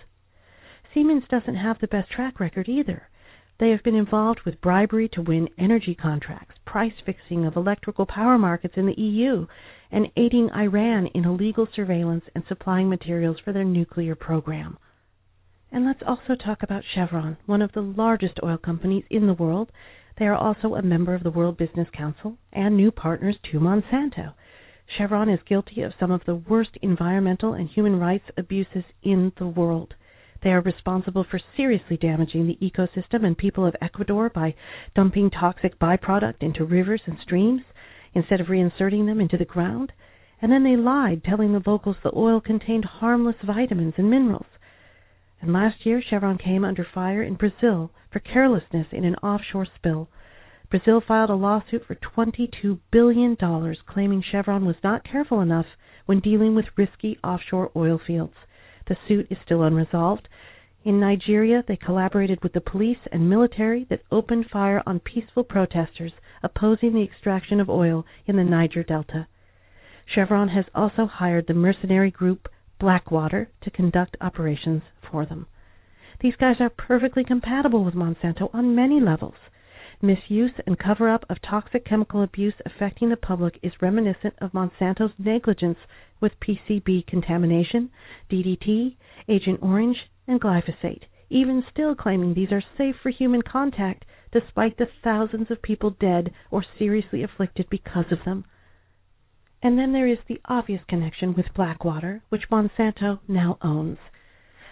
Siemens 0.94 1.24
doesn't 1.28 1.56
have 1.56 1.78
the 1.80 1.88
best 1.88 2.10
track 2.10 2.40
record 2.40 2.66
either. 2.66 3.10
They 3.58 3.70
have 3.70 3.82
been 3.82 3.96
involved 3.96 4.42
with 4.44 4.60
bribery 4.60 5.08
to 5.10 5.22
win 5.22 5.48
energy 5.58 5.94
contracts, 5.94 6.54
price 6.64 6.92
fixing 7.04 7.44
of 7.44 7.56
electrical 7.56 8.06
power 8.06 8.38
markets 8.38 8.76
in 8.76 8.86
the 8.86 9.00
EU, 9.00 9.46
and 9.90 10.12
aiding 10.16 10.50
Iran 10.52 11.06
in 11.08 11.24
illegal 11.24 11.66
surveillance 11.74 12.24
and 12.36 12.44
supplying 12.46 12.88
materials 12.88 13.40
for 13.40 13.52
their 13.52 13.64
nuclear 13.64 14.14
program. 14.14 14.78
And 15.72 15.84
let's 15.84 16.02
also 16.06 16.36
talk 16.36 16.62
about 16.62 16.84
Chevron, 16.94 17.36
one 17.46 17.60
of 17.60 17.72
the 17.72 17.82
largest 17.82 18.38
oil 18.44 18.58
companies 18.58 19.04
in 19.10 19.26
the 19.26 19.34
world. 19.34 19.72
They 20.18 20.26
are 20.28 20.36
also 20.36 20.76
a 20.76 20.82
member 20.82 21.14
of 21.14 21.24
the 21.24 21.30
World 21.30 21.56
Business 21.56 21.88
Council 21.90 22.38
and 22.52 22.76
new 22.76 22.92
partners 22.92 23.38
to 23.50 23.58
Monsanto. 23.58 24.34
Chevron 24.86 25.28
is 25.28 25.42
guilty 25.42 25.82
of 25.82 25.94
some 25.98 26.12
of 26.12 26.24
the 26.24 26.36
worst 26.36 26.78
environmental 26.80 27.54
and 27.54 27.68
human 27.68 27.98
rights 27.98 28.30
abuses 28.36 28.84
in 29.02 29.32
the 29.36 29.48
world. 29.48 29.94
They 30.42 30.50
are 30.50 30.60
responsible 30.60 31.24
for 31.24 31.40
seriously 31.56 31.96
damaging 31.96 32.46
the 32.46 32.58
ecosystem 32.62 33.24
and 33.24 33.36
people 33.36 33.66
of 33.66 33.74
Ecuador 33.80 34.30
by 34.30 34.54
dumping 34.94 35.30
toxic 35.30 35.78
byproduct 35.78 36.42
into 36.42 36.64
rivers 36.64 37.02
and 37.06 37.18
streams 37.18 37.62
instead 38.14 38.40
of 38.40 38.46
reinserting 38.46 39.06
them 39.06 39.20
into 39.20 39.36
the 39.36 39.44
ground. 39.44 39.92
And 40.40 40.52
then 40.52 40.62
they 40.62 40.76
lied, 40.76 41.24
telling 41.24 41.52
the 41.52 41.62
locals 41.66 41.96
the 42.02 42.16
oil 42.16 42.40
contained 42.40 42.84
harmless 42.84 43.36
vitamins 43.42 43.94
and 43.96 44.08
minerals. 44.08 44.46
And 45.40 45.52
last 45.52 45.84
year, 45.84 46.00
Chevron 46.00 46.38
came 46.38 46.64
under 46.64 46.84
fire 46.84 47.22
in 47.22 47.34
Brazil 47.34 47.90
for 48.10 48.20
carelessness 48.20 48.86
in 48.92 49.04
an 49.04 49.16
offshore 49.16 49.66
spill. 49.74 50.08
Brazil 50.70 51.00
filed 51.00 51.30
a 51.30 51.34
lawsuit 51.34 51.84
for 51.86 51.96
$22 51.96 52.78
billion, 52.92 53.36
claiming 53.86 54.22
Chevron 54.22 54.64
was 54.66 54.76
not 54.84 55.04
careful 55.04 55.40
enough 55.40 55.66
when 56.06 56.20
dealing 56.20 56.54
with 56.54 56.66
risky 56.76 57.18
offshore 57.24 57.70
oil 57.74 57.98
fields. 57.98 58.34
The 58.88 58.96
suit 59.06 59.26
is 59.30 59.36
still 59.44 59.62
unresolved. 59.62 60.28
In 60.82 60.98
Nigeria, 60.98 61.62
they 61.68 61.76
collaborated 61.76 62.42
with 62.42 62.54
the 62.54 62.60
police 62.62 62.98
and 63.12 63.28
military 63.28 63.84
that 63.90 64.02
opened 64.10 64.48
fire 64.48 64.82
on 64.86 65.00
peaceful 65.00 65.44
protesters 65.44 66.12
opposing 66.42 66.94
the 66.94 67.02
extraction 67.02 67.60
of 67.60 67.68
oil 67.68 68.06
in 68.26 68.36
the 68.36 68.44
Niger 68.44 68.82
Delta. 68.82 69.26
Chevron 70.06 70.48
has 70.48 70.64
also 70.74 71.04
hired 71.04 71.46
the 71.46 71.52
mercenary 71.52 72.10
group 72.10 72.48
Blackwater 72.78 73.50
to 73.60 73.70
conduct 73.70 74.16
operations 74.22 74.82
for 75.10 75.26
them. 75.26 75.46
These 76.20 76.36
guys 76.36 76.56
are 76.58 76.70
perfectly 76.70 77.24
compatible 77.24 77.84
with 77.84 77.94
Monsanto 77.94 78.48
on 78.54 78.74
many 78.74 79.00
levels. 79.00 79.36
Misuse 80.00 80.52
and 80.64 80.78
cover 80.78 81.08
up 81.08 81.24
of 81.28 81.42
toxic 81.42 81.84
chemical 81.84 82.22
abuse 82.22 82.54
affecting 82.64 83.08
the 83.08 83.16
public 83.16 83.58
is 83.62 83.82
reminiscent 83.82 84.34
of 84.38 84.52
Monsanto's 84.52 85.12
negligence 85.18 85.78
with 86.20 86.38
PCB 86.38 87.04
contamination, 87.06 87.90
DDT, 88.30 88.96
Agent 89.28 89.58
Orange, 89.60 90.08
and 90.28 90.40
glyphosate, 90.40 91.02
even 91.30 91.64
still 91.70 91.96
claiming 91.96 92.32
these 92.32 92.52
are 92.52 92.62
safe 92.76 92.94
for 93.02 93.10
human 93.10 93.42
contact 93.42 94.04
despite 94.30 94.76
the 94.76 94.86
thousands 95.02 95.50
of 95.50 95.62
people 95.62 95.90
dead 95.90 96.32
or 96.50 96.64
seriously 96.78 97.24
afflicted 97.24 97.68
because 97.68 98.12
of 98.12 98.22
them. 98.24 98.44
And 99.62 99.76
then 99.76 99.92
there 99.92 100.06
is 100.06 100.18
the 100.28 100.40
obvious 100.44 100.84
connection 100.86 101.34
with 101.34 101.52
Blackwater, 101.54 102.22
which 102.28 102.50
Monsanto 102.50 103.18
now 103.26 103.58
owns. 103.62 103.98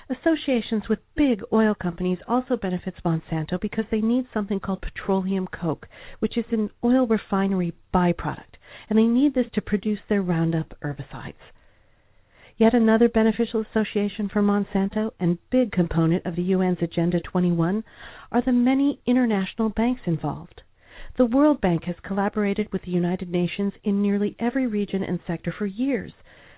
Associations 0.09 0.89
with 0.89 1.01
big 1.17 1.43
oil 1.53 1.75
companies 1.75 2.19
also 2.29 2.57
benefits 2.57 3.01
Monsanto 3.05 3.61
because 3.61 3.87
they 3.91 4.01
need 4.01 4.29
something 4.33 4.61
called 4.61 4.81
petroleum 4.81 5.49
coke, 5.49 5.89
which 6.21 6.39
is 6.39 6.45
an 6.53 6.71
oil 6.85 7.09
refinery 7.09 7.73
byproduct, 7.93 8.55
and 8.89 8.97
they 8.97 9.07
need 9.07 9.35
this 9.35 9.51
to 9.55 9.61
produce 9.61 9.99
their 10.09 10.23
Roundup 10.23 10.79
herbicides. 10.81 11.51
Yet 12.57 12.73
another 12.73 13.09
beneficial 13.09 13.63
association 13.63 14.29
for 14.29 14.43
Monsanto 14.43 15.11
and 15.19 15.39
big 15.51 15.73
component 15.73 16.25
of 16.25 16.37
the 16.37 16.53
UN's 16.55 16.79
Agenda 16.81 17.19
21 17.21 17.83
are 18.31 18.43
the 18.43 18.53
many 18.53 19.01
international 19.07 19.71
banks 19.71 20.03
involved. 20.07 20.63
The 21.19 21.27
World 21.27 21.61
Bank 21.61 21.83
has 21.85 21.97
collaborated 22.05 22.73
with 22.73 22.83
the 22.83 22.93
United 22.93 23.29
Nations 23.29 23.73
in 23.83 24.03
nearly 24.03 24.37
every 24.39 24.69
region 24.69 25.03
and 25.03 25.19
sector 25.27 25.51
for 25.51 25.67
years 25.67 26.13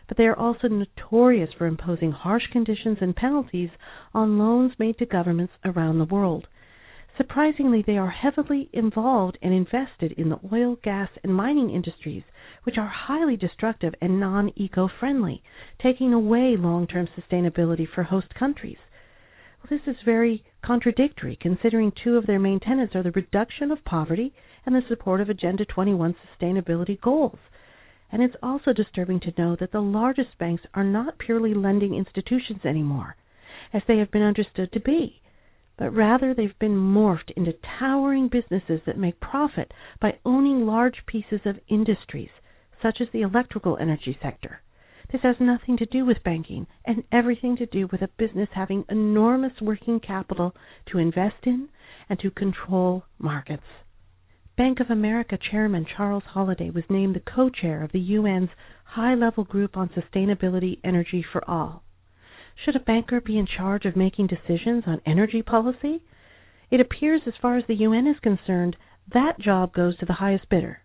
but 0.08 0.16
they 0.16 0.26
are 0.26 0.38
also 0.38 0.66
notorious 0.66 1.52
for 1.52 1.66
imposing 1.66 2.10
harsh 2.10 2.46
conditions 2.50 2.98
and 3.00 3.14
penalties 3.14 3.70
on 4.14 4.38
loans 4.38 4.72
made 4.78 4.98
to 4.98 5.06
governments 5.06 5.52
around 5.64 5.98
the 5.98 6.04
world. 6.06 6.48
Surprisingly, 7.18 7.82
they 7.82 7.98
are 7.98 8.10
heavily 8.10 8.70
involved 8.72 9.36
and 9.42 9.52
invested 9.52 10.12
in 10.12 10.28
the 10.28 10.38
oil, 10.52 10.76
gas, 10.82 11.10
and 11.22 11.34
mining 11.34 11.68
industries, 11.68 12.22
which 12.62 12.78
are 12.78 12.86
highly 12.86 13.36
destructive 13.36 13.92
and 14.00 14.20
non 14.20 14.50
eco 14.56 14.88
friendly, 14.88 15.42
taking 15.82 16.12
away 16.12 16.56
long 16.56 16.86
term 16.86 17.08
sustainability 17.08 17.86
for 17.88 18.04
host 18.04 18.32
countries. 18.34 18.78
Well, 19.58 19.78
this 19.78 19.92
is 19.92 20.00
very 20.04 20.44
contradictory 20.62 21.36
considering 21.40 21.90
two 21.92 22.16
of 22.16 22.26
their 22.26 22.38
main 22.38 22.60
tenets 22.60 22.94
are 22.94 23.02
the 23.02 23.10
reduction 23.10 23.72
of 23.72 23.84
poverty 23.84 24.32
and 24.64 24.74
the 24.74 24.82
support 24.88 25.20
of 25.20 25.28
Agenda 25.28 25.64
21 25.64 26.14
sustainability 26.14 27.00
goals. 27.00 27.38
And 28.10 28.22
it's 28.22 28.36
also 28.42 28.72
disturbing 28.72 29.20
to 29.20 29.34
know 29.36 29.56
that 29.56 29.72
the 29.72 29.82
largest 29.82 30.38
banks 30.38 30.64
are 30.74 30.84
not 30.84 31.18
purely 31.18 31.52
lending 31.52 31.94
institutions 31.94 32.64
anymore, 32.64 33.16
as 33.72 33.82
they 33.86 33.98
have 33.98 34.10
been 34.10 34.22
understood 34.22 34.72
to 34.72 34.80
be, 34.80 35.20
but 35.76 35.94
rather 35.94 36.34
they've 36.34 36.58
been 36.58 36.76
morphed 36.76 37.30
into 37.36 37.52
towering 37.78 38.28
businesses 38.28 38.80
that 38.86 38.98
make 38.98 39.20
profit 39.20 39.72
by 40.00 40.18
owning 40.24 40.66
large 40.66 41.04
pieces 41.06 41.40
of 41.44 41.60
industries, 41.68 42.30
such 42.82 43.00
as 43.00 43.08
the 43.12 43.22
electrical 43.22 43.76
energy 43.78 44.18
sector. 44.22 44.62
This 45.10 45.22
has 45.22 45.36
nothing 45.40 45.76
to 45.78 45.86
do 45.86 46.04
with 46.04 46.22
banking 46.22 46.66
and 46.84 47.04
everything 47.12 47.56
to 47.56 47.66
do 47.66 47.86
with 47.90 48.02
a 48.02 48.08
business 48.18 48.48
having 48.52 48.84
enormous 48.88 49.60
working 49.60 50.00
capital 50.00 50.54
to 50.86 50.98
invest 50.98 51.46
in 51.46 51.68
and 52.08 52.18
to 52.20 52.30
control 52.30 53.04
markets. 53.18 53.62
Bank 54.58 54.80
of 54.80 54.90
America 54.90 55.38
Chairman 55.38 55.86
Charles 55.86 56.24
Holliday 56.24 56.70
was 56.70 56.82
named 56.90 57.14
the 57.14 57.20
co 57.20 57.48
chair 57.48 57.84
of 57.84 57.92
the 57.92 58.16
UN's 58.16 58.50
High 58.82 59.14
Level 59.14 59.44
Group 59.44 59.76
on 59.76 59.88
Sustainability 59.90 60.80
Energy 60.82 61.22
for 61.22 61.48
All. 61.48 61.84
Should 62.56 62.74
a 62.74 62.80
banker 62.80 63.20
be 63.20 63.38
in 63.38 63.46
charge 63.46 63.84
of 63.84 63.94
making 63.94 64.26
decisions 64.26 64.82
on 64.88 65.00
energy 65.06 65.42
policy? 65.42 66.02
It 66.72 66.80
appears, 66.80 67.22
as 67.24 67.34
far 67.40 67.56
as 67.56 67.66
the 67.68 67.76
UN 67.76 68.08
is 68.08 68.18
concerned, 68.18 68.76
that 69.14 69.38
job 69.38 69.72
goes 69.74 69.96
to 69.98 70.06
the 70.06 70.14
highest 70.14 70.48
bidder. 70.48 70.80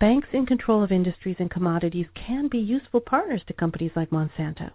Banks 0.00 0.28
in 0.32 0.46
control 0.46 0.82
of 0.82 0.90
industries 0.90 1.36
and 1.38 1.50
commodities 1.50 2.06
can 2.14 2.48
be 2.48 2.56
useful 2.56 3.02
partners 3.02 3.42
to 3.48 3.52
companies 3.52 3.92
like 3.94 4.08
Monsanto, 4.08 4.70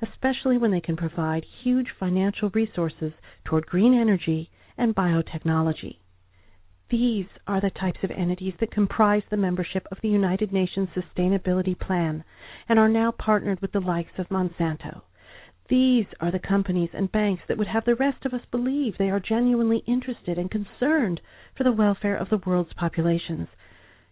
especially 0.00 0.56
when 0.56 0.70
they 0.70 0.80
can 0.80 0.96
provide 0.96 1.44
huge 1.62 1.88
financial 2.00 2.48
resources 2.54 3.12
toward 3.44 3.66
green 3.66 3.92
energy 3.92 4.48
and 4.78 4.96
biotechnology. 4.96 5.98
These 6.96 7.26
are 7.48 7.60
the 7.60 7.70
types 7.70 8.04
of 8.04 8.12
entities 8.12 8.54
that 8.60 8.70
comprise 8.70 9.24
the 9.28 9.36
membership 9.36 9.84
of 9.90 10.00
the 10.00 10.08
United 10.08 10.52
Nations 10.52 10.90
Sustainability 10.90 11.76
Plan 11.76 12.22
and 12.68 12.78
are 12.78 12.88
now 12.88 13.10
partnered 13.10 13.60
with 13.60 13.72
the 13.72 13.80
likes 13.80 14.16
of 14.16 14.28
Monsanto. 14.28 15.02
These 15.68 16.06
are 16.20 16.30
the 16.30 16.38
companies 16.38 16.90
and 16.92 17.10
banks 17.10 17.42
that 17.48 17.58
would 17.58 17.66
have 17.66 17.84
the 17.84 17.96
rest 17.96 18.24
of 18.24 18.32
us 18.32 18.44
believe 18.52 18.96
they 18.96 19.10
are 19.10 19.18
genuinely 19.18 19.82
interested 19.88 20.38
and 20.38 20.48
concerned 20.48 21.20
for 21.56 21.64
the 21.64 21.72
welfare 21.72 22.14
of 22.14 22.28
the 22.28 22.38
world's 22.46 22.74
populations. 22.74 23.48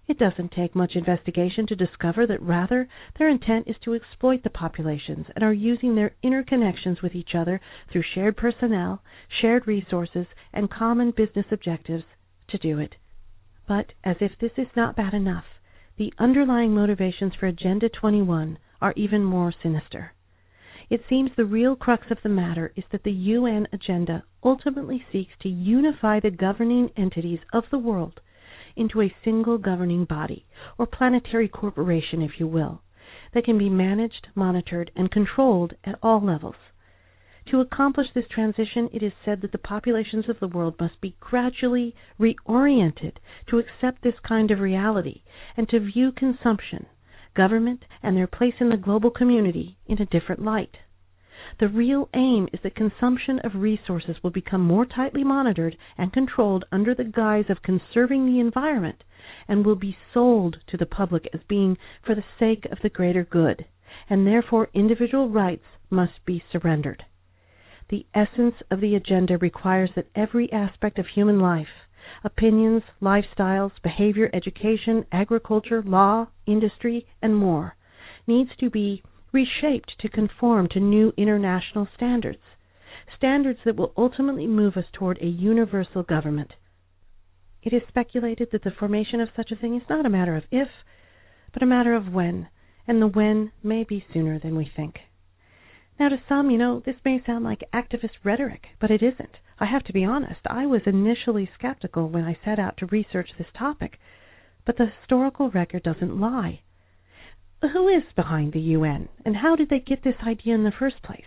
It 0.09 0.18
doesn't 0.18 0.51
take 0.51 0.75
much 0.75 0.97
investigation 0.97 1.68
to 1.68 1.77
discover 1.77 2.27
that 2.27 2.42
rather 2.42 2.88
their 3.16 3.29
intent 3.29 3.68
is 3.68 3.77
to 3.85 3.95
exploit 3.95 4.42
the 4.42 4.51
populations 4.51 5.27
and 5.37 5.45
are 5.45 5.53
using 5.53 5.95
their 5.95 6.16
interconnections 6.25 7.01
with 7.01 7.14
each 7.14 7.37
other 7.37 7.61
through 7.92 8.03
shared 8.03 8.37
personnel, 8.37 9.05
shared 9.40 9.68
resources, 9.68 10.27
and 10.53 10.68
common 10.68 11.12
business 11.12 11.47
objectives 11.53 12.03
to 12.53 12.59
do 12.59 12.79
it. 12.79 12.95
But 13.67 13.93
as 14.05 14.17
if 14.21 14.38
this 14.38 14.53
is 14.57 14.69
not 14.77 14.97
bad 14.97 15.12
enough, 15.12 15.45
the 15.97 16.15
underlying 16.19 16.75
motivations 16.75 17.35
for 17.35 17.47
Agenda 17.47 17.88
21 17.88 18.59
are 18.81 18.95
even 18.97 19.25
more 19.25 19.53
sinister. 19.62 20.12
It 20.91 21.05
seems 21.09 21.31
the 21.35 21.45
real 21.45 21.75
crux 21.77 22.11
of 22.11 22.19
the 22.23 22.29
matter 22.29 22.73
is 22.77 22.85
that 22.91 23.03
the 23.03 23.12
UN 23.12 23.67
agenda 23.73 24.25
ultimately 24.45 25.05
seeks 25.11 25.33
to 25.41 25.49
unify 25.49 26.21
the 26.21 26.31
governing 26.31 26.91
entities 26.97 27.41
of 27.53 27.65
the 27.71 27.79
world 27.79 28.21
into 28.77 29.01
a 29.01 29.15
single 29.25 29.59
governing 29.59 30.05
body, 30.05 30.45
or 30.79 30.87
planetary 30.87 31.49
corporation, 31.49 32.21
if 32.21 32.38
you 32.38 32.47
will, 32.47 32.83
that 33.33 33.45
can 33.45 33.59
be 33.59 33.69
managed, 33.69 34.29
monitored, 34.35 34.91
and 34.97 35.11
controlled 35.11 35.75
at 35.85 35.99
all 36.03 36.21
levels. 36.21 36.57
To 37.46 37.61
accomplish 37.61 38.07
this 38.14 38.28
transition, 38.28 38.88
it 38.92 39.02
is 39.02 39.12
said 39.24 39.40
that 39.40 39.50
the 39.50 39.59
populations 39.59 40.28
of 40.28 40.38
the 40.38 40.46
world 40.46 40.76
must 40.78 41.00
be 41.00 41.16
gradually 41.18 41.94
reoriented 42.18 43.16
to 43.48 43.59
accept 43.59 44.02
this 44.02 44.18
kind 44.20 44.50
of 44.52 44.61
reality 44.61 45.22
and 45.57 45.68
to 45.68 45.81
view 45.81 46.12
consumption, 46.12 46.87
government, 47.35 47.85
and 48.02 48.16
their 48.16 48.28
place 48.28 48.55
in 48.61 48.68
the 48.68 48.76
global 48.76 49.11
community 49.11 49.76
in 49.87 50.00
a 50.00 50.07
different 50.07 50.42
light. 50.42 50.76
The 51.59 51.68
real 51.68 52.09
aim 52.14 52.48
is 52.52 52.61
that 52.62 52.76
consumption 52.76 53.40
of 53.40 53.57
resources 53.57 54.22
will 54.22 54.31
become 54.31 54.61
more 54.61 54.87
tightly 54.87 55.24
monitored 55.24 55.76
and 55.98 56.12
controlled 56.12 56.64
under 56.70 56.94
the 56.94 57.05
guise 57.05 57.50
of 57.50 57.62
conserving 57.62 58.24
the 58.24 58.38
environment 58.38 59.02
and 59.48 59.66
will 59.66 59.74
be 59.76 59.98
sold 60.14 60.59
to 60.68 60.76
the 60.76 60.87
public 60.87 61.28
as 61.35 61.42
being 61.48 61.76
for 62.02 62.14
the 62.14 62.24
sake 62.38 62.66
of 62.66 62.81
the 62.83 62.88
greater 62.88 63.24
good, 63.24 63.66
and 64.09 64.26
therefore 64.26 64.70
individual 64.72 65.28
rights 65.28 65.66
must 65.90 66.24
be 66.24 66.42
surrendered. 66.50 67.05
The 67.88 68.07
essence 68.14 68.55
of 68.71 68.81
the 68.81 68.95
agenda 68.95 69.38
requires 69.38 69.90
that 69.95 70.09
every 70.14 70.53
aspect 70.53 70.99
of 70.99 71.07
human 71.09 71.40
life 71.40 71.68
opinions, 72.25 72.83
lifestyles, 73.01 73.73
behavior, 73.83 74.31
education, 74.33 75.05
agriculture, 75.12 75.83
law, 75.83 76.27
industry, 76.47 77.07
and 77.21 77.37
more 77.37 77.77
needs 78.27 78.51
to 78.57 78.71
be 78.71 79.03
reshaped 79.33 79.92
to 79.99 80.09
conform 80.09 80.68
to 80.68 80.81
new 80.81 81.12
international 81.16 81.88
standards, 81.97 82.42
standards 83.16 83.59
that 83.64 83.77
will 83.77 83.92
ultimately 83.97 84.47
move 84.47 84.77
us 84.77 84.85
toward 84.92 85.18
a 85.21 85.27
universal 85.27 86.03
government. 86.03 86.53
It 87.62 87.73
is 87.73 87.83
speculated 87.88 88.49
that 88.53 88.62
the 88.62 88.71
formation 88.71 89.21
of 89.21 89.31
such 89.35 89.51
a 89.51 89.57
thing 89.57 89.75
is 89.77 89.88
not 89.88 90.07
a 90.07 90.11
matter 90.11 90.37
of 90.37 90.45
if, 90.51 90.68
but 91.53 91.62
a 91.62 91.66
matter 91.66 91.95
of 91.95 92.12
when, 92.12 92.49
and 92.87 93.01
the 93.01 93.07
when 93.07 93.53
may 93.62 93.85
be 93.85 94.05
sooner 94.12 94.38
than 94.38 94.57
we 94.57 94.71
think. 94.75 94.99
Now, 95.98 96.09
to 96.09 96.20
some, 96.28 96.50
you 96.50 96.59
know, 96.59 96.81
this 96.81 96.96
may 97.05 97.22
sound 97.24 97.44
like 97.44 97.62
activist 97.72 98.24
rhetoric, 98.24 98.68
but 98.81 98.90
it 98.90 99.02
isn't. 99.02 99.38
I 99.59 99.66
have 99.66 99.85
to 99.85 99.92
be 99.92 100.05
honest. 100.05 100.40
I 100.46 100.66
was 100.66 100.83
initially 100.87 101.48
skeptical 101.55 102.09
when 102.09 102.24
I 102.24 102.38
set 102.44 102.59
out 102.59 102.76
to 102.78 102.87
research 102.87 103.31
this 103.37 103.52
topic, 103.57 104.00
but 104.64 104.76
the 104.76 104.87
historical 104.87 105.50
record 105.50 105.83
doesn't 105.83 106.18
lie. 106.18 106.62
Who 107.61 107.88
is 107.88 108.02
behind 108.16 108.52
the 108.52 108.61
UN, 108.61 109.09
and 109.24 109.37
how 109.37 109.55
did 109.55 109.68
they 109.68 109.78
get 109.78 110.02
this 110.02 110.16
idea 110.26 110.55
in 110.55 110.64
the 110.64 110.72
first 110.72 111.02
place? 111.02 111.26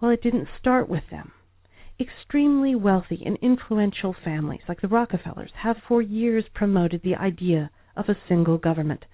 Well, 0.00 0.10
it 0.10 0.22
didn't 0.22 0.48
start 0.58 0.88
with 0.88 1.08
them. 1.10 1.32
Extremely 1.98 2.74
wealthy 2.74 3.22
and 3.24 3.36
influential 3.38 4.12
families 4.12 4.62
like 4.68 4.80
the 4.80 4.88
Rockefellers 4.88 5.52
have 5.62 5.78
for 5.88 6.02
years 6.02 6.44
promoted 6.52 7.02
the 7.02 7.16
idea 7.16 7.70
of 7.96 8.08
a 8.08 8.18
single 8.28 8.58
government 8.58 9.06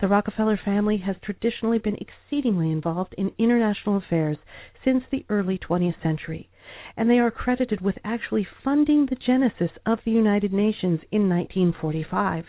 the 0.00 0.08
Rockefeller 0.08 0.56
family 0.56 0.96
has 0.96 1.16
traditionally 1.22 1.78
been 1.78 1.96
exceedingly 1.96 2.72
involved 2.72 3.14
in 3.18 3.32
international 3.36 3.98
affairs 3.98 4.38
since 4.82 5.04
the 5.10 5.26
early 5.28 5.58
20th 5.58 6.02
century, 6.02 6.48
and 6.96 7.10
they 7.10 7.18
are 7.18 7.30
credited 7.30 7.82
with 7.82 7.98
actually 8.02 8.46
funding 8.64 9.04
the 9.06 9.16
genesis 9.16 9.70
of 9.84 9.98
the 10.04 10.10
United 10.10 10.54
Nations 10.54 11.00
in 11.10 11.28
1945. 11.28 12.46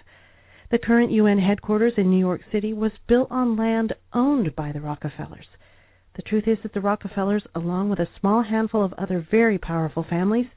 The 0.69 0.77
current 0.77 1.11
UN 1.11 1.39
headquarters 1.39 1.93
in 1.97 2.09
New 2.09 2.19
York 2.19 2.41
City 2.51 2.71
was 2.71 2.93
built 3.07 3.29
on 3.29 3.57
land 3.57 3.93
owned 4.13 4.55
by 4.55 4.71
the 4.71 4.79
Rockefellers. 4.79 5.47
The 6.15 6.21
truth 6.21 6.47
is 6.47 6.59
that 6.63 6.73
the 6.73 6.79
Rockefellers, 6.79 7.43
along 7.53 7.89
with 7.89 7.99
a 7.99 8.09
small 8.19 8.43
handful 8.43 8.83
of 8.83 8.93
other 8.93 9.19
very 9.29 9.57
powerful 9.57 10.03
families, 10.09 10.47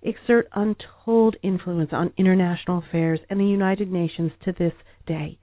exert 0.00 0.48
untold 0.54 1.36
influence 1.42 1.92
on 1.92 2.14
international 2.16 2.78
affairs 2.78 3.20
and 3.28 3.38
the 3.38 3.44
United 3.44 3.92
Nations 3.92 4.32
to 4.44 4.52
this 4.52 4.72
day. 5.06 5.38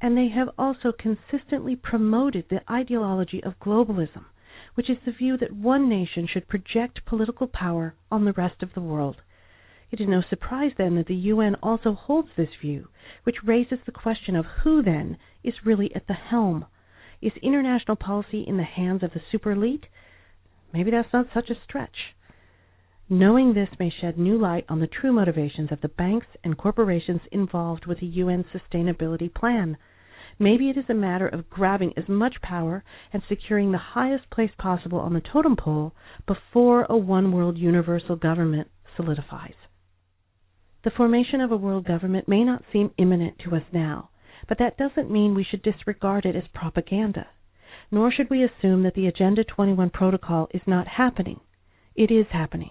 And 0.00 0.16
they 0.16 0.28
have 0.28 0.50
also 0.58 0.92
consistently 0.92 1.76
promoted 1.76 2.48
the 2.48 2.62
ideology 2.70 3.42
of 3.42 3.58
globalism, 3.58 4.26
which 4.74 4.90
is 4.90 4.98
the 5.04 5.12
view 5.12 5.36
that 5.38 5.52
one 5.52 5.88
nation 5.88 6.26
should 6.26 6.48
project 6.48 7.04
political 7.06 7.46
power 7.46 7.94
on 8.10 8.24
the 8.24 8.32
rest 8.32 8.62
of 8.62 8.74
the 8.74 8.80
world. 8.80 9.22
It 9.90 10.00
is 10.00 10.08
no 10.08 10.22
surprise, 10.28 10.72
then, 10.76 10.96
that 10.96 11.06
the 11.06 11.14
UN 11.14 11.54
also 11.62 11.92
holds 11.92 12.28
this 12.36 12.54
view, 12.60 12.88
which 13.24 13.44
raises 13.44 13.78
the 13.84 13.92
question 13.92 14.36
of 14.36 14.46
who, 14.62 14.82
then, 14.82 15.16
is 15.42 15.64
really 15.64 15.94
at 15.94 16.06
the 16.06 16.14
helm 16.14 16.66
is 17.22 17.32
international 17.42 17.96
policy 17.96 18.42
in 18.46 18.56
the 18.56 18.64
hands 18.64 19.02
of 19.02 19.12
the 19.12 19.22
super 19.30 19.52
elite? 19.52 19.86
Maybe 20.72 20.90
that's 20.90 21.12
not 21.12 21.28
such 21.32 21.50
a 21.50 21.60
stretch. 21.64 22.14
Knowing 23.08 23.54
this 23.54 23.68
may 23.78 23.88
shed 23.88 24.18
new 24.18 24.36
light 24.36 24.64
on 24.68 24.80
the 24.80 24.88
true 24.88 25.12
motivations 25.12 25.70
of 25.70 25.80
the 25.80 25.88
banks 25.88 26.26
and 26.42 26.58
corporations 26.58 27.20
involved 27.30 27.86
with 27.86 28.00
the 28.00 28.06
UN 28.06 28.44
sustainability 28.52 29.32
plan. 29.32 29.76
Maybe 30.40 30.70
it 30.70 30.76
is 30.76 30.86
a 30.88 30.94
matter 30.94 31.28
of 31.28 31.48
grabbing 31.48 31.92
as 31.96 32.08
much 32.08 32.42
power 32.42 32.82
and 33.12 33.22
securing 33.28 33.70
the 33.70 33.78
highest 33.78 34.28
place 34.28 34.50
possible 34.58 34.98
on 34.98 35.14
the 35.14 35.20
totem 35.20 35.54
pole 35.54 35.94
before 36.26 36.84
a 36.90 36.96
one 36.96 37.30
world 37.30 37.56
universal 37.56 38.16
government 38.16 38.68
solidifies. 38.96 39.54
The 40.82 40.90
formation 40.90 41.40
of 41.40 41.52
a 41.52 41.56
world 41.56 41.86
government 41.86 42.26
may 42.26 42.42
not 42.42 42.64
seem 42.72 42.90
imminent 42.98 43.38
to 43.44 43.54
us 43.54 43.64
now, 43.72 44.10
but 44.48 44.58
that 44.58 44.76
doesn't 44.76 45.12
mean 45.12 45.32
we 45.32 45.44
should 45.48 45.62
disregard 45.62 46.26
it 46.26 46.34
as 46.34 46.48
propaganda. 46.52 47.28
Nor 47.92 48.10
should 48.10 48.30
we 48.30 48.42
assume 48.42 48.82
that 48.82 48.94
the 48.94 49.06
Agenda 49.06 49.44
21 49.44 49.90
protocol 49.90 50.48
is 50.52 50.62
not 50.66 50.88
happening. 50.88 51.38
It 51.94 52.10
is 52.10 52.26
happening. 52.32 52.70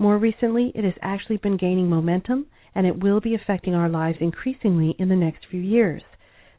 More 0.00 0.16
recently, 0.16 0.70
it 0.76 0.84
has 0.84 0.94
actually 1.02 1.38
been 1.38 1.56
gaining 1.56 1.90
momentum, 1.90 2.46
and 2.74 2.86
it 2.86 3.02
will 3.02 3.20
be 3.20 3.34
affecting 3.34 3.74
our 3.74 3.88
lives 3.88 4.18
increasingly 4.20 4.94
in 4.98 5.08
the 5.08 5.16
next 5.16 5.46
few 5.50 5.60
years. 5.60 6.02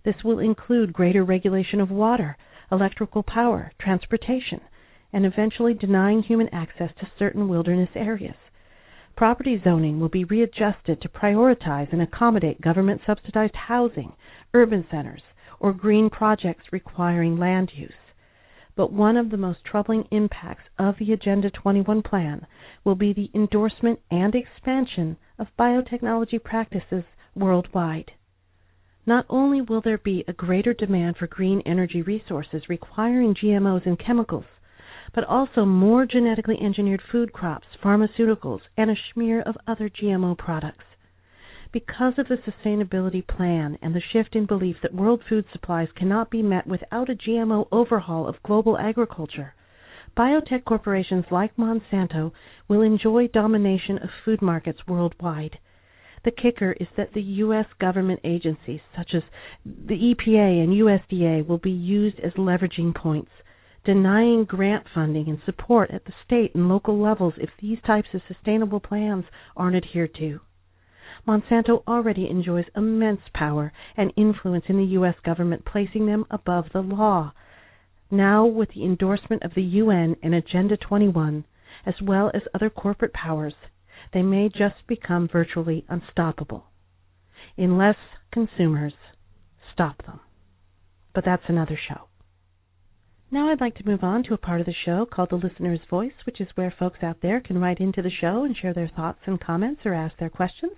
This 0.04 0.24
will 0.24 0.40
include 0.40 0.92
greater 0.92 1.24
regulation 1.24 1.80
of 1.80 1.90
water, 1.90 2.36
electrical 2.70 3.24
power, 3.24 3.72
transportation, 3.80 4.60
and 5.14 5.26
eventually 5.26 5.74
denying 5.74 6.22
human 6.22 6.50
access 6.50 6.92
to 7.00 7.12
certain 7.18 7.48
wilderness 7.48 7.90
areas. 7.96 8.36
Property 9.16 9.60
zoning 9.64 10.00
will 10.00 10.10
be 10.10 10.24
readjusted 10.26 11.02
to 11.02 11.10
prioritize 11.10 11.92
and 11.92 12.02
accommodate 12.02 12.62
government 12.62 13.02
subsidized 13.06 13.56
housing, 13.56 14.14
urban 14.54 14.86
centers, 14.92 15.24
or 15.60 15.74
green 15.74 16.10
projects 16.10 16.72
requiring 16.72 17.38
land 17.38 17.72
use. 17.74 17.92
But 18.80 18.94
one 18.94 19.18
of 19.18 19.30
the 19.30 19.36
most 19.36 19.66
troubling 19.66 20.08
impacts 20.10 20.64
of 20.78 21.00
the 21.00 21.12
Agenda 21.12 21.50
21 21.50 22.02
plan 22.02 22.48
will 22.86 22.96
be 22.96 23.12
the 23.12 23.30
endorsement 23.34 24.00
and 24.10 24.34
expansion 24.34 25.18
of 25.38 25.54
biotechnology 25.60 26.42
practices 26.42 27.04
worldwide. 27.36 28.14
Not 29.06 29.26
only 29.28 29.60
will 29.60 29.82
there 29.82 29.98
be 29.98 30.24
a 30.30 30.32
greater 30.32 30.74
demand 30.74 31.18
for 31.18 31.28
green 31.28 31.62
energy 31.66 32.02
resources 32.02 32.70
requiring 32.70 33.36
GMOs 33.36 33.86
and 33.86 34.00
chemicals, 34.00 34.46
but 35.14 35.26
also 35.26 35.66
more 35.66 36.06
genetically 36.06 36.58
engineered 36.62 37.02
food 37.02 37.34
crops, 37.34 37.68
pharmaceuticals, 37.84 38.62
and 38.78 38.90
a 38.90 38.96
smear 39.14 39.42
of 39.42 39.58
other 39.68 39.90
GMO 39.90 40.38
products. 40.38 40.86
Because 41.72 42.18
of 42.18 42.28
the 42.28 42.38
sustainability 42.38 43.26
plan 43.28 43.78
and 43.80 43.94
the 43.94 44.02
shift 44.02 44.36
in 44.36 44.48
belief 44.48 44.78
that 44.82 44.92
world 44.92 45.24
food 45.30 45.46
supplies 45.52 45.92
cannot 45.96 46.32
be 46.32 46.42
met 46.42 46.66
without 46.66 47.12
a 47.12 47.16
GMO 47.16 47.68
overhaul 47.72 48.26
of 48.26 48.42
global 48.42 48.76
agriculture, 48.76 49.54
biotech 50.18 50.66
corporations 50.66 51.26
like 51.30 51.56
Monsanto 51.58 52.32
will 52.68 52.82
enjoy 52.82 53.28
domination 53.28 54.00
of 54.00 54.10
food 54.26 54.42
markets 54.42 54.88
worldwide. 54.88 55.60
The 56.24 56.32
kicker 56.32 56.72
is 56.72 56.88
that 56.98 57.14
the 57.14 57.22
U.S. 57.22 57.68
government 57.80 58.22
agencies, 58.24 58.82
such 58.96 59.14
as 59.14 59.22
the 59.64 60.16
EPA 60.16 60.64
and 60.64 60.74
USDA, 60.74 61.46
will 61.46 61.60
be 61.60 61.70
used 61.70 62.20
as 62.20 62.34
leveraging 62.34 62.96
points 62.96 63.32
denying 63.86 64.44
grant 64.44 64.88
funding 64.94 65.30
and 65.30 65.40
support 65.46 65.92
at 65.92 66.06
the 66.06 66.14
state 66.26 66.56
and 66.56 66.68
local 66.68 67.00
levels 67.00 67.36
if 67.38 67.50
these 67.62 67.78
types 67.86 68.10
of 68.14 68.22
sustainable 68.28 68.80
plans 68.80 69.26
aren't 69.56 69.76
adhered 69.76 70.14
to. 70.16 70.42
Monsanto 71.30 71.84
already 71.88 72.28
enjoys 72.28 72.66
immense 72.76 73.22
power 73.36 73.72
and 73.96 74.12
influence 74.18 74.66
in 74.68 74.78
the 74.78 74.94
U.S. 74.94 75.14
government, 75.24 75.64
placing 75.64 76.08
them 76.08 76.26
above 76.32 76.66
the 76.74 76.82
law. 76.82 77.34
Now, 78.10 78.48
with 78.48 78.70
the 78.74 78.84
endorsement 78.84 79.44
of 79.44 79.54
the 79.54 79.62
UN 79.62 80.16
and 80.24 80.34
Agenda 80.34 80.76
21, 80.76 81.46
as 81.86 81.94
well 82.02 82.32
as 82.34 82.42
other 82.56 82.72
corporate 82.72 83.14
powers, 83.14 83.54
they 84.12 84.24
may 84.24 84.50
just 84.50 84.88
become 84.88 85.30
virtually 85.32 85.86
unstoppable 85.88 86.64
unless 87.56 87.98
consumers 88.32 88.94
stop 89.72 90.04
them. 90.08 90.20
But 91.14 91.26
that's 91.26 91.44
another 91.48 91.78
show. 91.88 92.08
Now 93.32 93.52
I'd 93.52 93.62
like 93.62 93.76
to 93.76 93.86
move 93.86 94.04
on 94.04 94.24
to 94.24 94.34
a 94.34 94.40
part 94.40 94.60
of 94.60 94.66
the 94.66 94.74
show 94.74 95.06
called 95.06 95.30
the 95.30 95.36
Listener's 95.36 95.82
Voice, 95.88 96.26
which 96.26 96.42
is 96.42 96.48
where 96.56 96.74
folks 96.80 97.04
out 97.04 97.18
there 97.22 97.40
can 97.40 97.62
write 97.62 97.80
into 97.80 98.02
the 98.02 98.10
show 98.10 98.44
and 98.44 98.58
share 98.58 98.74
their 98.74 98.88
thoughts 98.88 99.20
and 99.28 99.40
comments 99.40 99.82
or 99.86 99.94
ask 99.94 100.18
their 100.18 100.32
questions. 100.32 100.72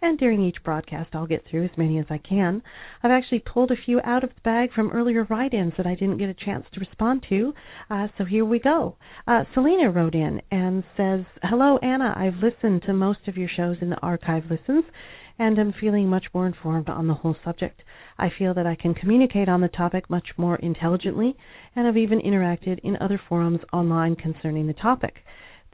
And 0.00 0.16
during 0.16 0.40
each 0.40 0.62
broadcast, 0.62 1.16
I'll 1.16 1.26
get 1.26 1.44
through 1.50 1.64
as 1.64 1.76
many 1.76 1.98
as 1.98 2.06
I 2.08 2.18
can. 2.18 2.62
I've 3.02 3.10
actually 3.10 3.40
pulled 3.40 3.72
a 3.72 3.76
few 3.84 4.00
out 4.04 4.22
of 4.22 4.30
the 4.30 4.40
bag 4.42 4.72
from 4.72 4.92
earlier 4.92 5.24
write 5.24 5.52
ins 5.52 5.72
that 5.76 5.86
I 5.86 5.96
didn't 5.96 6.18
get 6.18 6.28
a 6.28 6.44
chance 6.44 6.64
to 6.74 6.80
respond 6.80 7.26
to. 7.28 7.52
Uh, 7.90 8.06
so 8.16 8.24
here 8.24 8.44
we 8.44 8.60
go. 8.60 8.96
Uh, 9.26 9.42
Selena 9.52 9.90
wrote 9.90 10.14
in 10.14 10.40
and 10.52 10.84
says 10.96 11.24
Hello, 11.42 11.78
Anna. 11.78 12.14
I've 12.16 12.40
listened 12.40 12.82
to 12.82 12.92
most 12.92 13.26
of 13.26 13.36
your 13.36 13.48
shows 13.48 13.78
in 13.80 13.90
the 13.90 14.00
archive 14.00 14.44
listens 14.48 14.84
and 15.38 15.58
am 15.58 15.72
feeling 15.72 16.08
much 16.08 16.26
more 16.32 16.46
informed 16.46 16.88
on 16.88 17.06
the 17.06 17.14
whole 17.14 17.36
subject. 17.44 17.82
I 18.18 18.30
feel 18.38 18.54
that 18.54 18.66
I 18.66 18.74
can 18.74 18.94
communicate 18.94 19.48
on 19.48 19.60
the 19.60 19.68
topic 19.68 20.08
much 20.08 20.28
more 20.36 20.56
intelligently 20.56 21.36
and 21.74 21.86
have 21.86 21.96
even 21.96 22.20
interacted 22.20 22.78
in 22.82 22.96
other 22.96 23.20
forums 23.28 23.60
online 23.72 24.16
concerning 24.16 24.66
the 24.66 24.72
topic. 24.72 25.16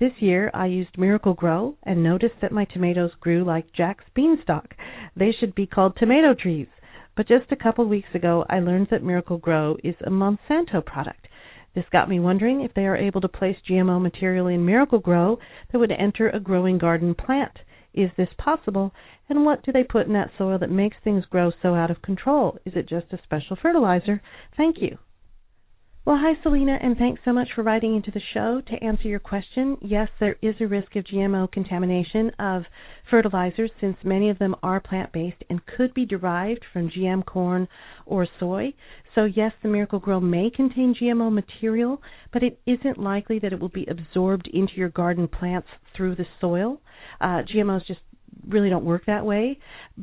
This 0.01 0.13
year 0.21 0.51
I 0.53 0.67
used 0.67 0.99
Miracle-Gro 0.99 1.77
and 1.85 2.03
noticed 2.03 2.41
that 2.41 2.51
my 2.51 2.65
tomatoes 2.65 3.13
grew 3.21 3.45
like 3.45 3.73
Jack's 3.73 4.05
beanstalk. 4.15 4.75
They 5.15 5.33
should 5.33 5.55
be 5.55 5.67
called 5.67 5.97
tomato 5.97 6.35
trees. 6.35 6.67
But 7.15 7.29
just 7.29 7.53
a 7.53 7.57
couple 7.57 7.85
weeks 7.87 8.15
ago 8.15 8.45
I 8.49 8.59
learned 8.59 8.89
that 8.91 9.05
Miracle-Gro 9.05 9.77
is 9.85 9.95
a 10.05 10.11
Monsanto 10.11 10.85
product. 10.85 11.29
This 11.75 11.85
got 11.93 12.09
me 12.09 12.19
wondering 12.19 12.63
if 12.63 12.75
they 12.75 12.87
are 12.87 12.97
able 12.97 13.21
to 13.21 13.29
place 13.29 13.57
GMO 13.71 14.01
material 14.01 14.49
in 14.49 14.67
Miracle-Gro 14.67 15.39
that 15.71 15.79
would 15.79 15.93
enter 15.93 16.29
a 16.29 16.41
growing 16.41 16.79
garden 16.79 17.15
plant. 17.15 17.59
Is 17.95 18.11
this 18.17 18.31
possible? 18.39 18.93
And 19.29 19.45
what 19.45 19.63
do 19.63 19.73
they 19.73 19.85
put 19.85 20.07
in 20.07 20.13
that 20.15 20.31
soil 20.37 20.59
that 20.59 20.71
makes 20.71 20.97
things 21.03 21.25
grow 21.27 21.53
so 21.63 21.75
out 21.75 21.91
of 21.91 22.03
control? 22.03 22.59
Is 22.65 22.75
it 22.75 22.89
just 22.89 23.13
a 23.13 23.23
special 23.23 23.57
fertilizer? 23.57 24.23
Thank 24.57 24.81
you. 24.81 24.99
Well, 26.05 26.19
hi, 26.19 26.33
Selena, 26.43 26.81
and 26.83 26.97
thanks 26.97 27.23
so 27.25 27.33
much 27.33 27.51
for 27.55 27.63
writing 27.63 27.95
into 27.95 28.11
the 28.11 28.21
show. 28.35 28.61
To 28.61 28.85
answer 28.85 29.07
your 29.07 29.21
question, 29.21 29.77
yes, 29.81 30.09
there 30.19 30.35
is 30.43 30.57
a 30.59 30.67
risk 30.67 30.97
of 30.97 31.05
GMO 31.05 31.53
contamination 31.53 32.33
of 32.41 32.65
fertilizers 33.09 33.71
since 33.81 33.97
many 34.03 34.29
of 34.29 34.41
them 34.41 34.57
are 34.65 34.81
plant 34.81 35.13
based 35.13 35.45
and 35.49 35.65
could 35.65 35.95
be 35.95 36.05
derived 36.05 36.65
from 36.73 36.91
GM 36.91 37.25
corn 37.25 37.69
or 38.05 38.27
soy. 38.41 38.75
So, 39.15 39.27
yes, 39.27 39.53
the 39.63 39.69
Miracle-Gro 39.69 40.19
may 40.19 40.51
contain 40.51 40.93
GMO 41.01 41.33
material, 41.33 42.03
but 42.33 42.43
it 42.43 42.59
isn't 42.67 42.99
likely 42.99 43.39
that 43.39 43.53
it 43.53 43.61
will 43.61 43.69
be 43.69 43.87
absorbed 43.87 44.49
into 44.53 44.73
your 44.75 44.89
garden 44.89 45.29
plants 45.29 45.69
through 45.97 46.17
the 46.17 46.27
soil. 46.41 46.81
Uh, 47.21 47.43
GMOs 47.45 47.87
just 47.87 48.01
really 48.49 48.71
don't 48.71 48.85
work 48.85 49.07
that 49.07 49.25
way. 49.25 49.59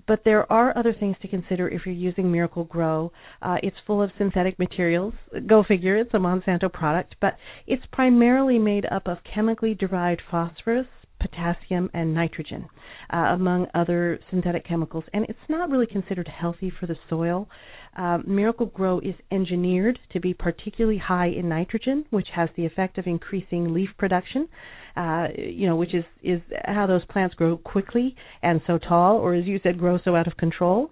But 0.08 0.22
there 0.24 0.52
are 0.52 0.78
other 0.78 0.94
things 0.94 1.16
to 1.22 1.28
consider 1.28 1.68
if 1.68 1.86
you're 1.86 1.96
using 1.96 2.32
Miracle-Gro. 2.32 3.12
Uh, 3.42 3.58
it's 3.64 3.78
full 3.86 4.02
of 4.02 4.12
synthetic 4.18 4.58
materials. 4.60 5.14
Go 5.48 5.64
figure, 5.64 5.98
it's 5.98 6.14
a 6.14 6.18
Monsanto 6.18 6.72
product, 6.72 7.16
but 7.22 7.36
it's 7.68 7.84
primarily 7.92 8.60
made 8.60 8.86
up 8.92 9.08
of 9.08 9.18
chemically 9.34 9.74
derived 9.74 10.22
phosphorus, 10.30 10.88
potassium, 11.20 11.90
and 11.94 12.14
nitrogen, 12.14 12.70
uh, 13.14 13.18
among 13.18 13.68
other 13.74 14.20
synthetic 14.30 14.66
chemicals. 14.66 15.04
And 15.14 15.26
it's 15.28 15.40
not 15.50 15.70
really 15.70 15.88
considered 15.88 16.28
healthy 16.28 16.72
for 16.80 16.88
the 16.88 16.96
soil. 17.10 17.50
Uh, 17.98 18.20
Miracle-Gro 18.26 19.00
is 19.00 19.16
engineered 19.32 20.00
to 20.14 20.20
be 20.20 20.34
particularly 20.34 21.00
high 21.00 21.28
in 21.28 21.50
nitrogen, 21.50 22.06
which 22.12 22.28
has 22.36 22.50
the 22.56 22.66
effect 22.66 22.98
of 22.98 23.08
increasing 23.08 23.74
leaf 23.74 23.90
production 23.98 24.48
uh, 24.96 25.28
you 25.38 25.68
know, 25.68 25.76
which 25.76 25.94
is 25.94 26.04
is 26.24 26.42
how 26.66 26.86
those 26.88 27.04
plants 27.06 27.36
grow 27.36 27.58
quickly 27.58 28.16
and 28.42 28.62
so 28.68 28.78
tall, 28.78 29.18
or 29.18 29.34
as 29.34 29.46
you 29.46 29.60
said, 29.64 29.78
grow 29.78 30.00
so 30.04 30.16
out 30.16 30.28
of 30.28 30.38
control. 30.38 30.92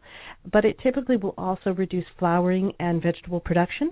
But 0.52 0.66
it 0.66 0.78
typically 0.82 1.18
will 1.18 1.34
also 1.38 1.72
reduce 1.72 2.06
flowering 2.18 2.74
and 2.80 3.02
vegetable 3.02 3.40
production. 3.40 3.92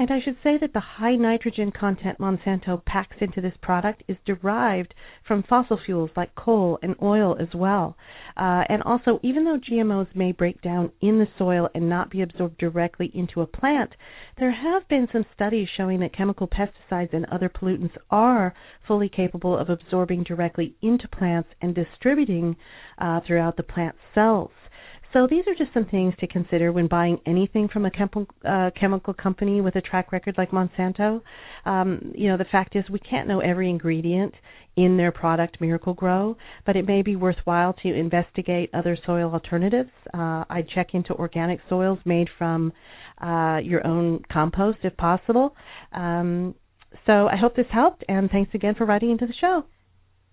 And 0.00 0.10
I 0.10 0.18
should 0.18 0.38
say 0.42 0.56
that 0.56 0.72
the 0.72 0.80
high 0.80 1.14
nitrogen 1.16 1.72
content 1.72 2.18
Monsanto 2.18 2.82
packs 2.86 3.18
into 3.20 3.42
this 3.42 3.58
product 3.60 4.02
is 4.08 4.16
derived 4.24 4.94
from 5.28 5.42
fossil 5.42 5.76
fuels 5.76 6.08
like 6.16 6.34
coal 6.34 6.78
and 6.80 6.96
oil 7.02 7.36
as 7.38 7.54
well. 7.54 7.98
Uh, 8.34 8.64
and 8.70 8.82
also, 8.84 9.20
even 9.22 9.44
though 9.44 9.58
GMOs 9.58 10.16
may 10.16 10.32
break 10.32 10.62
down 10.62 10.90
in 11.02 11.18
the 11.18 11.28
soil 11.36 11.68
and 11.74 11.86
not 11.86 12.08
be 12.08 12.22
absorbed 12.22 12.56
directly 12.56 13.10
into 13.12 13.42
a 13.42 13.46
plant, 13.46 13.94
there 14.38 14.52
have 14.52 14.88
been 14.88 15.06
some 15.12 15.26
studies 15.34 15.68
showing 15.76 16.00
that 16.00 16.14
chemical 16.14 16.48
pesticides 16.48 17.12
and 17.12 17.26
other 17.26 17.50
pollutants 17.50 17.98
are 18.10 18.54
fully 18.88 19.10
capable 19.10 19.54
of 19.54 19.68
absorbing 19.68 20.22
directly 20.22 20.76
into 20.80 21.08
plants 21.08 21.50
and 21.60 21.74
distributing 21.74 22.56
uh, 22.96 23.20
throughout 23.26 23.58
the 23.58 23.62
plant 23.62 23.96
cells. 24.14 24.52
So 25.12 25.26
these 25.28 25.44
are 25.48 25.54
just 25.54 25.74
some 25.74 25.86
things 25.86 26.14
to 26.20 26.26
consider 26.28 26.70
when 26.72 26.86
buying 26.86 27.18
anything 27.26 27.68
from 27.68 27.84
a 27.84 27.90
chemical 27.90 28.26
uh, 28.48 28.70
chemical 28.78 29.12
company 29.12 29.60
with 29.60 29.74
a 29.74 29.80
track 29.80 30.12
record 30.12 30.36
like 30.38 30.52
Monsanto. 30.52 31.20
Um, 31.64 32.12
you 32.14 32.28
know, 32.28 32.36
the 32.36 32.44
fact 32.44 32.76
is 32.76 32.84
we 32.88 33.00
can't 33.00 33.26
know 33.26 33.40
every 33.40 33.68
ingredient 33.68 34.34
in 34.76 34.96
their 34.96 35.10
product 35.10 35.60
Miracle-Gro, 35.60 36.36
but 36.64 36.76
it 36.76 36.86
may 36.86 37.02
be 37.02 37.16
worthwhile 37.16 37.74
to 37.82 37.92
investigate 37.92 38.70
other 38.72 38.96
soil 39.04 39.32
alternatives. 39.32 39.90
Uh, 40.14 40.44
I'd 40.48 40.68
check 40.72 40.94
into 40.94 41.12
organic 41.14 41.58
soils 41.68 41.98
made 42.04 42.28
from 42.38 42.72
uh, 43.20 43.58
your 43.62 43.84
own 43.84 44.22
compost 44.32 44.78
if 44.84 44.96
possible. 44.96 45.56
Um, 45.92 46.54
so 47.06 47.26
I 47.26 47.36
hope 47.36 47.56
this 47.56 47.66
helped, 47.72 48.04
and 48.08 48.30
thanks 48.30 48.54
again 48.54 48.74
for 48.76 48.84
writing 48.86 49.10
into 49.10 49.26
the 49.26 49.34
show. 49.40 49.64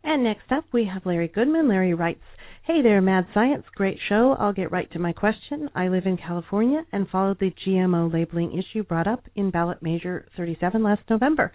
And 0.03 0.23
next 0.23 0.51
up, 0.51 0.65
we 0.71 0.85
have 0.85 1.05
Larry 1.05 1.27
Goodman. 1.27 1.67
Larry 1.67 1.93
writes 1.93 2.23
Hey 2.67 2.81
there, 2.81 2.99
Mad 2.99 3.27
Science. 3.33 3.63
Great 3.75 3.97
show. 4.09 4.35
I'll 4.37 4.51
get 4.51 4.73
right 4.73 4.91
to 4.91 4.99
my 4.99 5.13
question. 5.13 5.69
I 5.73 5.87
live 5.87 6.05
in 6.05 6.17
California 6.17 6.83
and 6.91 7.07
followed 7.07 7.39
the 7.39 7.53
GMO 7.65 8.11
labeling 8.11 8.51
issue 8.51 8.83
brought 8.83 9.07
up 9.07 9.23
in 9.35 9.51
ballot 9.51 9.81
measure 9.81 10.27
37 10.35 10.83
last 10.83 11.03
November. 11.09 11.53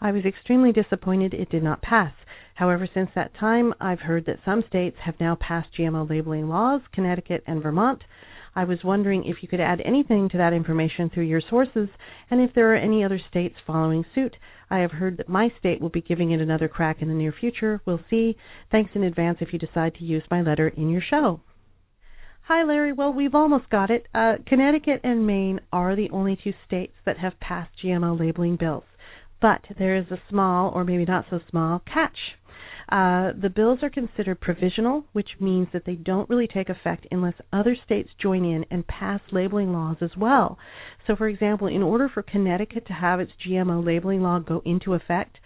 I 0.00 0.10
was 0.10 0.24
extremely 0.24 0.72
disappointed 0.72 1.34
it 1.34 1.50
did 1.50 1.62
not 1.62 1.82
pass. 1.82 2.14
However, 2.54 2.88
since 2.94 3.10
that 3.14 3.34
time, 3.38 3.74
I've 3.78 4.00
heard 4.00 4.24
that 4.24 4.38
some 4.42 4.64
states 4.66 4.96
have 5.04 5.20
now 5.20 5.36
passed 5.38 5.68
GMO 5.78 6.08
labeling 6.08 6.48
laws, 6.48 6.80
Connecticut 6.94 7.44
and 7.46 7.62
Vermont. 7.62 8.02
I 8.56 8.64
was 8.64 8.78
wondering 8.82 9.24
if 9.24 9.42
you 9.42 9.48
could 9.48 9.60
add 9.60 9.82
anything 9.84 10.30
to 10.30 10.38
that 10.38 10.54
information 10.54 11.10
through 11.10 11.24
your 11.24 11.42
sources 11.50 11.90
and 12.30 12.40
if 12.40 12.54
there 12.54 12.72
are 12.72 12.76
any 12.76 13.04
other 13.04 13.20
states 13.28 13.56
following 13.66 14.06
suit. 14.14 14.34
I 14.74 14.80
have 14.80 14.90
heard 14.90 15.18
that 15.18 15.28
my 15.28 15.52
state 15.56 15.80
will 15.80 15.88
be 15.88 16.00
giving 16.00 16.32
it 16.32 16.40
another 16.40 16.66
crack 16.66 17.00
in 17.00 17.06
the 17.06 17.14
near 17.14 17.30
future. 17.30 17.80
We'll 17.86 18.00
see. 18.10 18.36
Thanks 18.72 18.90
in 18.96 19.04
advance 19.04 19.38
if 19.40 19.52
you 19.52 19.58
decide 19.60 19.94
to 19.94 20.04
use 20.04 20.24
my 20.32 20.42
letter 20.42 20.66
in 20.66 20.90
your 20.90 21.00
show. 21.00 21.38
Hi, 22.48 22.64
Larry. 22.64 22.92
Well, 22.92 23.12
we've 23.12 23.36
almost 23.36 23.70
got 23.70 23.92
it. 23.92 24.08
Uh, 24.12 24.38
Connecticut 24.44 25.00
and 25.04 25.28
Maine 25.28 25.60
are 25.72 25.94
the 25.94 26.10
only 26.10 26.36
two 26.42 26.54
states 26.66 26.94
that 27.06 27.18
have 27.18 27.38
passed 27.38 27.70
GMO 27.84 28.18
labeling 28.18 28.56
bills. 28.56 28.82
But 29.40 29.60
there 29.78 29.94
is 29.94 30.10
a 30.10 30.20
small, 30.28 30.72
or 30.74 30.82
maybe 30.82 31.04
not 31.04 31.26
so 31.30 31.38
small, 31.48 31.78
catch. 31.86 32.18
Uh, 32.88 33.32
the 33.40 33.50
bills 33.54 33.78
are 33.82 33.90
considered 33.90 34.40
provisional, 34.40 35.04
which 35.12 35.30
means 35.40 35.68
that 35.72 35.84
they 35.86 35.94
don't 35.94 36.28
really 36.28 36.46
take 36.46 36.68
effect 36.68 37.06
unless 37.10 37.34
other 37.52 37.76
states 37.84 38.10
join 38.20 38.44
in 38.44 38.64
and 38.70 38.86
pass 38.86 39.20
labeling 39.32 39.72
laws 39.72 39.96
as 40.00 40.16
well. 40.16 40.58
So, 41.06 41.16
for 41.16 41.28
example, 41.28 41.66
in 41.66 41.82
order 41.82 42.08
for 42.08 42.22
Connecticut 42.22 42.86
to 42.86 42.92
have 42.92 43.20
its 43.20 43.32
GMO 43.46 43.84
labeling 43.84 44.22
law 44.22 44.38
go 44.38 44.60
into 44.64 44.94
effect, 44.94 45.38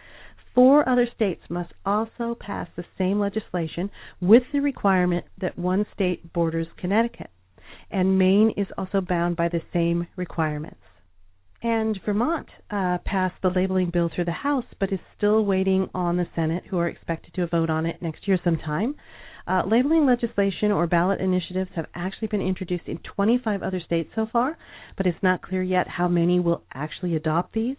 four 0.54 0.88
other 0.88 1.06
states 1.14 1.42
must 1.48 1.72
also 1.86 2.34
pass 2.38 2.68
the 2.74 2.84
same 2.96 3.20
legislation 3.20 3.90
with 4.20 4.42
the 4.52 4.60
requirement 4.60 5.24
that 5.40 5.58
one 5.58 5.86
state 5.94 6.32
borders 6.32 6.66
Connecticut. 6.76 7.30
And 7.90 8.18
Maine 8.18 8.52
is 8.56 8.66
also 8.76 9.00
bound 9.00 9.36
by 9.36 9.48
the 9.48 9.62
same 9.72 10.08
requirements. 10.16 10.80
And 11.62 11.98
Vermont 12.06 12.48
uh, 12.70 12.98
passed 13.04 13.34
the 13.42 13.50
labeling 13.50 13.90
bill 13.90 14.08
through 14.14 14.26
the 14.26 14.30
House, 14.30 14.64
but 14.78 14.92
is 14.92 15.00
still 15.16 15.44
waiting 15.44 15.88
on 15.92 16.16
the 16.16 16.28
Senate, 16.36 16.64
who 16.70 16.78
are 16.78 16.88
expected 16.88 17.34
to 17.34 17.46
vote 17.48 17.68
on 17.68 17.84
it 17.84 18.00
next 18.00 18.28
year 18.28 18.38
sometime. 18.44 18.94
Uh, 19.48 19.62
labeling 19.66 20.06
legislation 20.06 20.70
or 20.70 20.86
ballot 20.86 21.20
initiatives 21.20 21.70
have 21.74 21.86
actually 21.94 22.28
been 22.28 22.42
introduced 22.42 22.86
in 22.86 22.98
25 22.98 23.62
other 23.62 23.80
states 23.80 24.10
so 24.14 24.26
far, 24.30 24.56
but 24.96 25.06
it's 25.06 25.22
not 25.22 25.42
clear 25.42 25.62
yet 25.62 25.88
how 25.88 26.06
many 26.06 26.38
will 26.38 26.62
actually 26.74 27.16
adopt 27.16 27.54
these. 27.54 27.76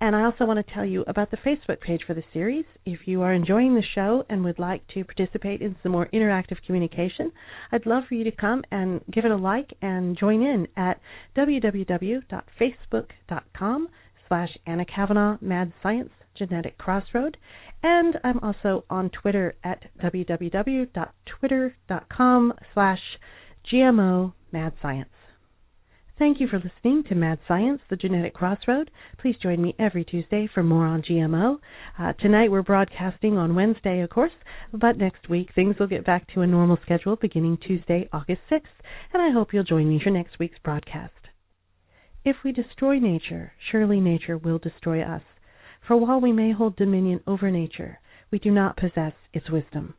And 0.00 0.16
I 0.16 0.24
also 0.24 0.46
want 0.46 0.66
to 0.66 0.72
tell 0.72 0.86
you 0.86 1.04
about 1.06 1.30
the 1.30 1.36
Facebook 1.36 1.82
page 1.82 2.00
for 2.06 2.14
the 2.14 2.24
series. 2.32 2.64
If 2.86 3.06
you 3.06 3.20
are 3.20 3.34
enjoying 3.34 3.74
the 3.74 3.84
show 3.94 4.24
and 4.30 4.42
would 4.44 4.58
like 4.58 4.88
to 4.94 5.04
participate 5.04 5.60
in 5.60 5.76
some 5.82 5.92
more 5.92 6.08
interactive 6.14 6.56
communication, 6.64 7.32
I'd 7.70 7.84
love 7.84 8.04
for 8.08 8.14
you 8.14 8.24
to 8.24 8.30
come 8.30 8.64
and 8.70 9.02
give 9.12 9.26
it 9.26 9.30
a 9.30 9.36
like 9.36 9.74
and 9.82 10.16
join 10.16 10.40
in 10.40 10.68
at 10.74 10.98
www.facebook.com 11.36 13.88
slash 14.26 14.56
Anna 14.66 14.86
Kavanaugh 14.86 15.36
Mad 15.42 15.74
Science 15.82 16.12
Genetic 16.34 16.78
Crossroad. 16.78 17.36
And 17.82 18.18
I'm 18.24 18.38
also 18.38 18.86
on 18.88 19.10
Twitter 19.10 19.54
at 19.62 19.84
www.twitter.com 20.02 22.54
slash 22.72 23.02
GMO 23.70 24.32
Mad 24.54 24.72
Science. 24.80 25.10
Thank 26.16 26.38
you 26.38 26.46
for 26.46 26.60
listening 26.60 27.02
to 27.08 27.16
Mad 27.16 27.40
Science, 27.48 27.80
the 27.90 27.96
Genetic 27.96 28.34
Crossroad. 28.34 28.88
Please 29.18 29.34
join 29.42 29.60
me 29.60 29.74
every 29.80 30.04
Tuesday 30.04 30.48
for 30.54 30.62
more 30.62 30.86
on 30.86 31.02
GMO. 31.02 31.56
Uh, 31.98 32.12
tonight 32.20 32.52
we're 32.52 32.62
broadcasting 32.62 33.36
on 33.36 33.56
Wednesday, 33.56 34.00
of 34.00 34.10
course, 34.10 34.30
but 34.72 34.96
next 34.96 35.28
week 35.28 35.48
things 35.56 35.74
will 35.80 35.88
get 35.88 36.06
back 36.06 36.32
to 36.32 36.42
a 36.42 36.46
normal 36.46 36.78
schedule 36.84 37.16
beginning 37.16 37.58
Tuesday, 37.66 38.08
August 38.12 38.42
6th, 38.48 38.60
and 39.12 39.20
I 39.20 39.32
hope 39.32 39.52
you'll 39.52 39.64
join 39.64 39.88
me 39.88 40.00
for 40.00 40.10
next 40.10 40.38
week's 40.38 40.60
broadcast. 40.62 41.12
If 42.24 42.36
we 42.44 42.52
destroy 42.52 43.00
nature, 43.00 43.54
surely 43.72 43.98
nature 43.98 44.38
will 44.38 44.58
destroy 44.58 45.02
us. 45.02 45.22
For 45.84 45.96
while 45.96 46.20
we 46.20 46.30
may 46.30 46.52
hold 46.52 46.76
dominion 46.76 47.24
over 47.26 47.50
nature, 47.50 47.98
we 48.30 48.38
do 48.38 48.52
not 48.52 48.76
possess 48.76 49.14
its 49.32 49.50
wisdom. 49.50 49.94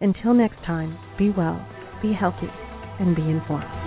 Until 0.00 0.34
next 0.34 0.58
time, 0.66 0.98
be 1.16 1.30
well, 1.30 1.64
be 2.02 2.12
healthy, 2.12 2.50
and 3.00 3.16
be 3.16 3.22
informed. 3.22 3.85